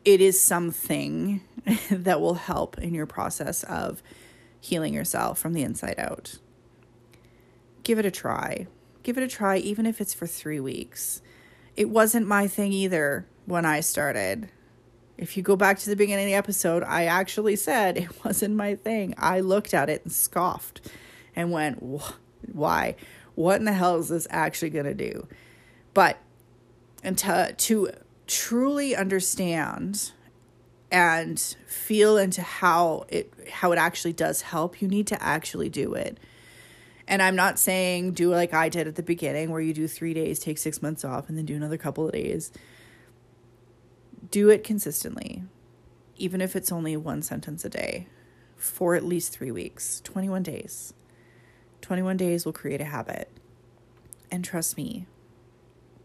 it 0.03 0.19
is 0.19 0.39
something 0.39 1.41
that 1.91 2.21
will 2.21 2.35
help 2.35 2.77
in 2.77 2.93
your 2.93 3.05
process 3.05 3.63
of 3.63 4.03
healing 4.59 4.93
yourself 4.93 5.39
from 5.39 5.53
the 5.53 5.63
inside 5.63 5.95
out. 5.97 6.39
Give 7.83 7.99
it 7.99 8.05
a 8.05 8.11
try. 8.11 8.67
Give 9.03 9.17
it 9.17 9.23
a 9.23 9.27
try, 9.27 9.57
even 9.57 9.85
if 9.85 9.99
it's 9.99 10.13
for 10.13 10.27
three 10.27 10.59
weeks. 10.59 11.21
It 11.75 11.89
wasn't 11.89 12.27
my 12.27 12.47
thing 12.47 12.71
either 12.71 13.25
when 13.45 13.65
I 13.65 13.81
started. 13.81 14.49
If 15.17 15.35
you 15.35 15.43
go 15.43 15.55
back 15.55 15.79
to 15.79 15.89
the 15.89 15.95
beginning 15.95 16.25
of 16.25 16.29
the 16.29 16.35
episode, 16.35 16.83
I 16.83 17.05
actually 17.05 17.55
said 17.55 17.97
it 17.97 18.23
wasn't 18.23 18.55
my 18.55 18.75
thing. 18.75 19.13
I 19.17 19.41
looked 19.41 19.73
at 19.73 19.89
it 19.89 20.03
and 20.03 20.13
scoffed 20.13 20.89
and 21.35 21.51
went, 21.51 21.83
why? 22.51 22.95
What 23.35 23.57
in 23.57 23.65
the 23.65 23.73
hell 23.73 23.97
is 23.97 24.09
this 24.09 24.27
actually 24.29 24.69
going 24.69 24.85
to 24.85 24.93
do? 24.93 25.27
But 25.93 26.17
and 27.03 27.17
to, 27.17 27.53
to 27.57 27.89
truly 28.27 28.95
understand 28.95 30.13
and 30.93 31.39
feel 31.67 32.17
into 32.17 32.43
how 32.43 33.05
it 33.09 33.33
how 33.51 33.73
it 33.73 33.77
actually 33.77 34.13
does 34.13 34.43
help 34.43 34.81
you 34.81 34.87
need 34.87 35.07
to 35.07 35.21
actually 35.23 35.69
do 35.69 35.95
it 35.95 36.19
And 37.07 37.21
I'm 37.21 37.35
not 37.35 37.59
saying 37.59 38.13
do 38.13 38.31
like 38.31 38.53
I 38.53 38.69
did 38.69 38.87
at 38.87 38.95
the 38.95 39.03
beginning, 39.03 39.51
where 39.51 39.61
you 39.61 39.73
do 39.73 39.87
three 39.87 40.13
days, 40.13 40.39
take 40.39 40.57
six 40.57 40.81
months 40.81 41.03
off, 41.05 41.29
and 41.29 41.37
then 41.37 41.45
do 41.45 41.55
another 41.55 41.77
couple 41.77 42.05
of 42.07 42.13
days. 42.13 42.51
Do 44.31 44.49
it 44.49 44.63
consistently, 44.63 45.43
even 46.17 46.41
if 46.41 46.55
it's 46.55 46.71
only 46.71 46.97
one 46.97 47.21
sentence 47.21 47.65
a 47.65 47.69
day 47.69 48.07
for 48.57 48.95
at 48.95 49.03
least 49.03 49.33
three 49.33 49.51
weeks, 49.51 50.01
21 50.05 50.43
days. 50.43 50.93
21 51.81 52.17
days 52.17 52.45
will 52.45 52.53
create 52.53 52.81
a 52.81 52.85
habit. 52.85 53.29
And 54.31 54.45
trust 54.45 54.77
me, 54.77 55.07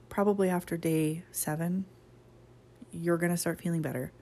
probably 0.08 0.48
after 0.50 0.76
day 0.76 1.24
seven, 1.32 1.86
you're 2.92 3.18
going 3.18 3.32
to 3.32 3.38
start 3.38 3.60
feeling 3.60 3.82
better. 3.82 4.12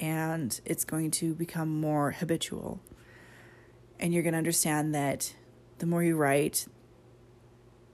And 0.00 0.58
it's 0.64 0.84
going 0.84 1.10
to 1.12 1.34
become 1.34 1.80
more 1.80 2.12
habitual. 2.12 2.80
And 3.98 4.12
you're 4.12 4.22
going 4.22 4.32
to 4.32 4.38
understand 4.38 4.94
that 4.94 5.34
the 5.78 5.86
more 5.86 6.02
you 6.02 6.16
write, 6.16 6.66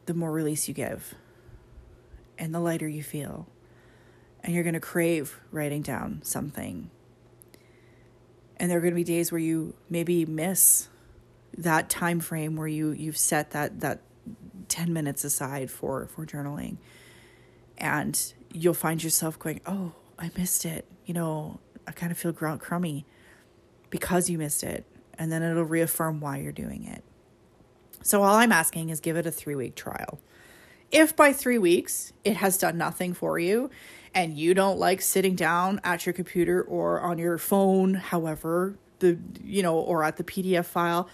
the 0.06 0.14
more 0.14 0.30
release 0.30 0.68
you 0.68 0.74
give, 0.74 1.14
and 2.38 2.54
the 2.54 2.60
lighter 2.60 2.88
you 2.88 3.02
feel. 3.02 3.48
And 4.44 4.54
you're 4.54 4.62
going 4.62 4.74
to 4.74 4.80
crave 4.80 5.40
writing 5.50 5.82
down 5.82 6.20
something. 6.22 6.90
And 8.58 8.70
there 8.70 8.78
are 8.78 8.80
going 8.80 8.92
to 8.92 8.96
be 8.96 9.04
days 9.04 9.32
where 9.32 9.40
you 9.40 9.74
maybe 9.90 10.24
miss 10.24 10.88
that 11.56 11.88
time 11.88 12.20
frame 12.20 12.56
where 12.56 12.68
you 12.68 12.90
you've 12.90 13.16
set 13.16 13.52
that 13.52 13.80
that 13.80 14.00
10 14.68 14.92
minutes 14.92 15.24
aside 15.24 15.70
for 15.70 16.06
for 16.06 16.26
journaling 16.26 16.76
and 17.78 18.34
you'll 18.52 18.74
find 18.74 19.02
yourself 19.02 19.38
going 19.38 19.60
oh 19.66 19.92
i 20.18 20.30
missed 20.36 20.64
it 20.64 20.84
you 21.06 21.14
know 21.14 21.58
i 21.86 21.92
kind 21.92 22.12
of 22.12 22.18
feel 22.18 22.32
crummy 22.32 23.06
because 23.90 24.28
you 24.28 24.38
missed 24.38 24.62
it 24.62 24.84
and 25.18 25.32
then 25.32 25.42
it'll 25.42 25.64
reaffirm 25.64 26.20
why 26.20 26.38
you're 26.38 26.52
doing 26.52 26.84
it. 26.84 27.02
So 28.02 28.22
all 28.22 28.36
i'm 28.36 28.52
asking 28.52 28.90
is 28.90 29.00
give 29.00 29.16
it 29.16 29.26
a 29.26 29.30
three 29.30 29.54
week 29.54 29.74
trial. 29.74 30.20
If 30.92 31.16
by 31.16 31.32
three 31.32 31.58
weeks 31.58 32.12
it 32.24 32.36
has 32.36 32.58
done 32.58 32.78
nothing 32.78 33.14
for 33.14 33.38
you 33.38 33.70
and 34.14 34.38
you 34.38 34.54
don't 34.54 34.78
like 34.78 35.02
sitting 35.02 35.34
down 35.34 35.80
at 35.84 36.06
your 36.06 36.12
computer 36.12 36.62
or 36.62 37.00
on 37.00 37.18
your 37.18 37.38
phone 37.38 37.94
however 37.94 38.78
the 39.00 39.18
you 39.42 39.62
know 39.62 39.76
or 39.78 40.02
at 40.04 40.16
the 40.16 40.24
pdf 40.24 40.64
file 40.64 41.08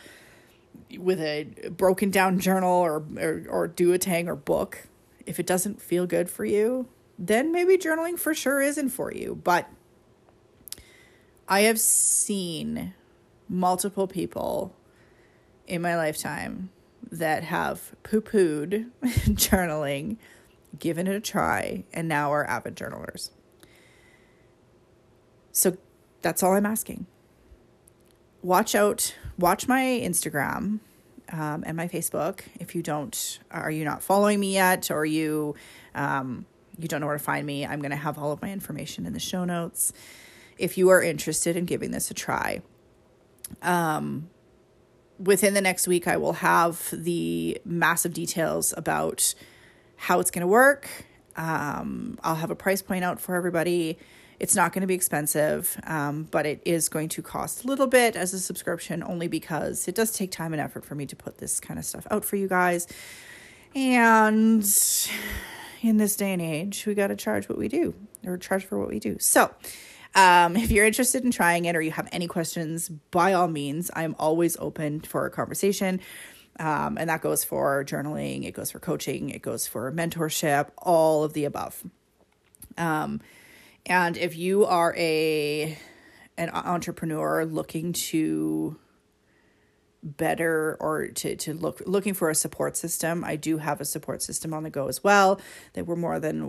with 0.98 1.20
a 1.20 1.44
broken 1.70 2.10
down 2.10 2.38
journal 2.38 2.70
or 2.70 3.02
or, 3.18 3.44
or 3.48 3.68
duotang 3.68 4.28
or 4.28 4.36
book 4.36 4.86
if 5.26 5.40
it 5.40 5.46
doesn't 5.46 5.80
feel 5.80 6.06
good 6.06 6.30
for 6.30 6.44
you 6.44 6.86
then 7.18 7.50
maybe 7.50 7.76
journaling 7.76 8.18
for 8.18 8.34
sure 8.34 8.60
isn't 8.60 8.90
for 8.90 9.12
you 9.12 9.40
but 9.42 9.68
i 11.48 11.60
have 11.60 11.78
seen 11.78 12.94
multiple 13.48 14.06
people 14.06 14.74
in 15.66 15.82
my 15.82 15.96
lifetime 15.96 16.70
that 17.10 17.42
have 17.44 17.94
poo-pooed 18.02 18.90
journaling 19.02 20.16
given 20.78 21.06
it 21.06 21.14
a 21.14 21.20
try 21.20 21.84
and 21.92 22.08
now 22.08 22.32
are 22.32 22.46
avid 22.46 22.76
journalers 22.76 23.30
so 25.50 25.76
that's 26.22 26.42
all 26.42 26.54
i'm 26.54 26.66
asking 26.66 27.06
watch 28.42 28.74
out, 28.74 29.14
watch 29.38 29.68
my 29.68 29.82
Instagram 29.82 30.80
um, 31.30 31.64
and 31.64 31.76
my 31.76 31.88
Facebook. 31.88 32.40
If 32.60 32.74
you 32.74 32.82
don't, 32.82 33.38
are 33.50 33.70
you 33.70 33.84
not 33.84 34.02
following 34.02 34.40
me 34.40 34.52
yet, 34.52 34.90
or 34.90 35.06
you 35.06 35.54
um, 35.94 36.44
you 36.78 36.88
don't 36.88 37.00
know 37.00 37.06
where 37.06 37.16
to 37.16 37.22
find 37.22 37.46
me? 37.46 37.64
I'm 37.64 37.80
going 37.80 37.90
to 37.90 37.96
have 37.96 38.18
all 38.18 38.32
of 38.32 38.42
my 38.42 38.50
information 38.50 39.06
in 39.06 39.12
the 39.12 39.20
show 39.20 39.44
notes. 39.44 39.92
If 40.58 40.78
you 40.78 40.88
are 40.90 41.02
interested 41.02 41.56
in 41.56 41.64
giving 41.64 41.90
this 41.90 42.10
a 42.10 42.14
try, 42.14 42.62
um, 43.62 44.30
within 45.18 45.54
the 45.54 45.60
next 45.60 45.86
week, 45.86 46.06
I 46.08 46.16
will 46.16 46.34
have 46.34 46.88
the 46.92 47.60
massive 47.64 48.12
details 48.12 48.74
about 48.76 49.34
how 49.96 50.20
it's 50.20 50.30
going 50.30 50.42
to 50.42 50.48
work. 50.48 50.88
Um, 51.36 52.18
I'll 52.22 52.34
have 52.36 52.50
a 52.50 52.56
price 52.56 52.82
point 52.82 53.04
out 53.04 53.20
for 53.20 53.36
everybody. 53.36 53.98
It's 54.40 54.56
not 54.56 54.72
going 54.72 54.80
to 54.80 54.88
be 54.88 54.94
expensive, 54.94 55.78
um, 55.86 56.24
but 56.30 56.46
it 56.46 56.60
is 56.64 56.88
going 56.88 57.08
to 57.10 57.22
cost 57.22 57.64
a 57.64 57.68
little 57.68 57.86
bit 57.86 58.16
as 58.16 58.34
a 58.34 58.40
subscription 58.40 59.02
only 59.04 59.28
because 59.28 59.86
it 59.86 59.94
does 59.94 60.10
take 60.12 60.32
time 60.32 60.52
and 60.52 60.60
effort 60.60 60.84
for 60.84 60.96
me 60.96 61.06
to 61.06 61.14
put 61.14 61.38
this 61.38 61.60
kind 61.60 61.78
of 61.78 61.84
stuff 61.84 62.06
out 62.10 62.24
for 62.24 62.34
you 62.34 62.48
guys. 62.48 62.88
And 63.74 64.66
in 65.80 65.96
this 65.96 66.16
day 66.16 66.32
and 66.32 66.42
age, 66.42 66.84
we 66.86 66.94
got 66.94 67.08
to 67.08 67.16
charge 67.16 67.48
what 67.48 67.56
we 67.56 67.68
do 67.68 67.94
or 68.26 68.36
charge 68.36 68.64
for 68.64 68.78
what 68.78 68.88
we 68.88 68.98
do. 68.98 69.16
So, 69.20 69.54
um, 70.14 70.56
if 70.56 70.70
you're 70.70 70.86
interested 70.86 71.24
in 71.24 71.30
trying 71.30 71.64
it 71.64 71.76
or 71.76 71.82
you 71.82 71.90
have 71.90 72.08
any 72.12 72.26
questions, 72.26 72.88
by 72.88 73.32
all 73.32 73.48
means, 73.48 73.90
I'm 73.94 74.14
always 74.18 74.56
open 74.58 75.00
for 75.00 75.26
a 75.26 75.30
conversation. 75.30 76.00
Um, 76.58 76.98
and 76.98 77.08
that 77.08 77.22
goes 77.22 77.44
for 77.44 77.82
journaling, 77.84 78.46
it 78.46 78.52
goes 78.52 78.70
for 78.70 78.78
coaching, 78.78 79.30
it 79.30 79.40
goes 79.40 79.66
for 79.66 79.90
mentorship, 79.90 80.68
all 80.76 81.24
of 81.24 81.32
the 81.32 81.46
above. 81.46 81.82
Um, 82.76 83.20
and 83.86 84.16
if 84.16 84.36
you 84.36 84.66
are 84.66 84.94
a 84.96 85.78
an 86.38 86.50
entrepreneur 86.50 87.44
looking 87.44 87.92
to 87.92 88.78
better 90.02 90.76
or 90.80 91.08
to, 91.08 91.36
to 91.36 91.54
look 91.54 91.82
looking 91.86 92.14
for 92.14 92.28
a 92.28 92.34
support 92.34 92.76
system. 92.76 93.24
I 93.24 93.36
do 93.36 93.58
have 93.58 93.80
a 93.80 93.84
support 93.84 94.22
system 94.22 94.52
on 94.52 94.62
the 94.62 94.70
go 94.70 94.88
as 94.88 95.02
well. 95.04 95.40
That 95.74 95.86
we're 95.86 95.96
more 95.96 96.18
than 96.18 96.40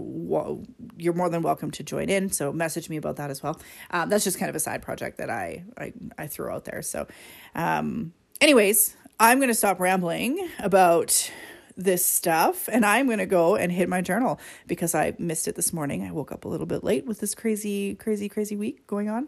you're 0.97 1.13
more 1.13 1.29
than 1.29 1.41
welcome 1.41 1.71
to 1.71 1.83
join 1.83 2.09
in 2.09 2.31
so 2.31 2.51
message 2.51 2.89
me 2.89 2.97
about 2.97 3.17
that 3.17 3.29
as 3.29 3.43
well. 3.43 3.59
Um, 3.91 4.09
that's 4.09 4.23
just 4.23 4.39
kind 4.39 4.49
of 4.49 4.55
a 4.55 4.59
side 4.59 4.81
project 4.81 5.17
that 5.17 5.29
i 5.29 5.63
i, 5.77 5.93
I 6.17 6.27
threw 6.27 6.49
out 6.49 6.65
there. 6.65 6.81
So 6.81 7.07
um 7.55 8.13
anyways 8.41 8.95
i'm 9.19 9.37
going 9.37 9.49
to 9.49 9.55
stop 9.55 9.79
rambling 9.79 10.49
about 10.59 11.31
this 11.75 12.05
stuff 12.05 12.69
and 12.71 12.85
I'm 12.85 13.07
going 13.07 13.17
to 13.17 13.25
go 13.25 13.55
and 13.55 13.71
hit 13.71 13.89
my 13.89 14.01
journal 14.01 14.39
because 14.67 14.93
I 14.93 15.15
missed 15.17 15.47
it 15.47 15.55
this 15.55 15.73
morning. 15.73 16.03
I 16.03 16.11
woke 16.11 16.31
up 16.31 16.45
a 16.45 16.47
little 16.47 16.67
bit 16.67 16.83
late 16.83 17.05
with 17.05 17.19
this 17.19 17.33
crazy, 17.33 17.95
crazy, 17.95 18.29
crazy 18.29 18.55
week 18.55 18.85
going 18.85 19.09
on. 19.09 19.27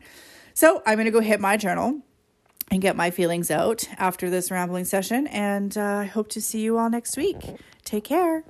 So 0.53 0.81
I'm 0.85 0.95
going 0.95 1.05
to 1.05 1.11
go 1.11 1.21
hit 1.21 1.39
my 1.39 1.57
journal 1.57 2.01
and 2.71 2.81
get 2.81 2.95
my 2.95 3.11
feelings 3.11 3.51
out 3.51 3.87
after 3.97 4.29
this 4.29 4.51
rambling 4.51 4.85
session. 4.85 5.27
And 5.27 5.77
uh, 5.77 5.83
I 5.83 6.05
hope 6.05 6.29
to 6.29 6.41
see 6.41 6.61
you 6.61 6.77
all 6.77 6.89
next 6.89 7.17
week. 7.17 7.43
Take 7.83 8.03
care. 8.03 8.43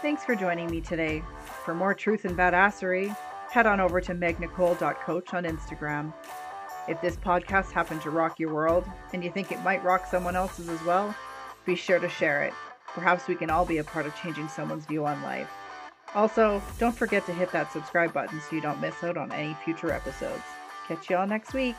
Thanks 0.00 0.24
for 0.24 0.36
joining 0.36 0.70
me 0.70 0.80
today. 0.80 1.22
For 1.64 1.74
more 1.74 1.94
truth 1.94 2.24
and 2.24 2.36
badassery, 2.36 3.16
head 3.50 3.66
on 3.66 3.80
over 3.80 4.00
to 4.00 4.14
megnicole.coach 4.14 5.34
on 5.34 5.44
Instagram. 5.44 6.12
If 6.88 7.00
this 7.00 7.16
podcast 7.16 7.72
happened 7.72 8.00
to 8.02 8.10
rock 8.10 8.38
your 8.38 8.54
world 8.54 8.86
and 9.12 9.24
you 9.24 9.30
think 9.30 9.50
it 9.50 9.62
might 9.62 9.82
rock 9.84 10.06
someone 10.06 10.36
else's 10.36 10.68
as 10.68 10.82
well, 10.84 11.14
be 11.66 11.74
sure 11.74 11.98
to 11.98 12.08
share 12.08 12.44
it. 12.44 12.54
Perhaps 12.86 13.28
we 13.28 13.34
can 13.34 13.50
all 13.50 13.66
be 13.66 13.78
a 13.78 13.84
part 13.84 14.06
of 14.06 14.14
changing 14.16 14.48
someone's 14.48 14.86
view 14.86 15.04
on 15.04 15.20
life. 15.22 15.50
Also, 16.14 16.62
don't 16.78 16.96
forget 16.96 17.26
to 17.26 17.32
hit 17.32 17.52
that 17.52 17.70
subscribe 17.72 18.12
button 18.14 18.40
so 18.40 18.56
you 18.56 18.62
don't 18.62 18.80
miss 18.80 19.04
out 19.04 19.18
on 19.18 19.30
any 19.32 19.54
future 19.64 19.92
episodes. 19.92 20.42
Catch 20.86 21.10
y'all 21.10 21.26
next 21.26 21.52
week. 21.52 21.76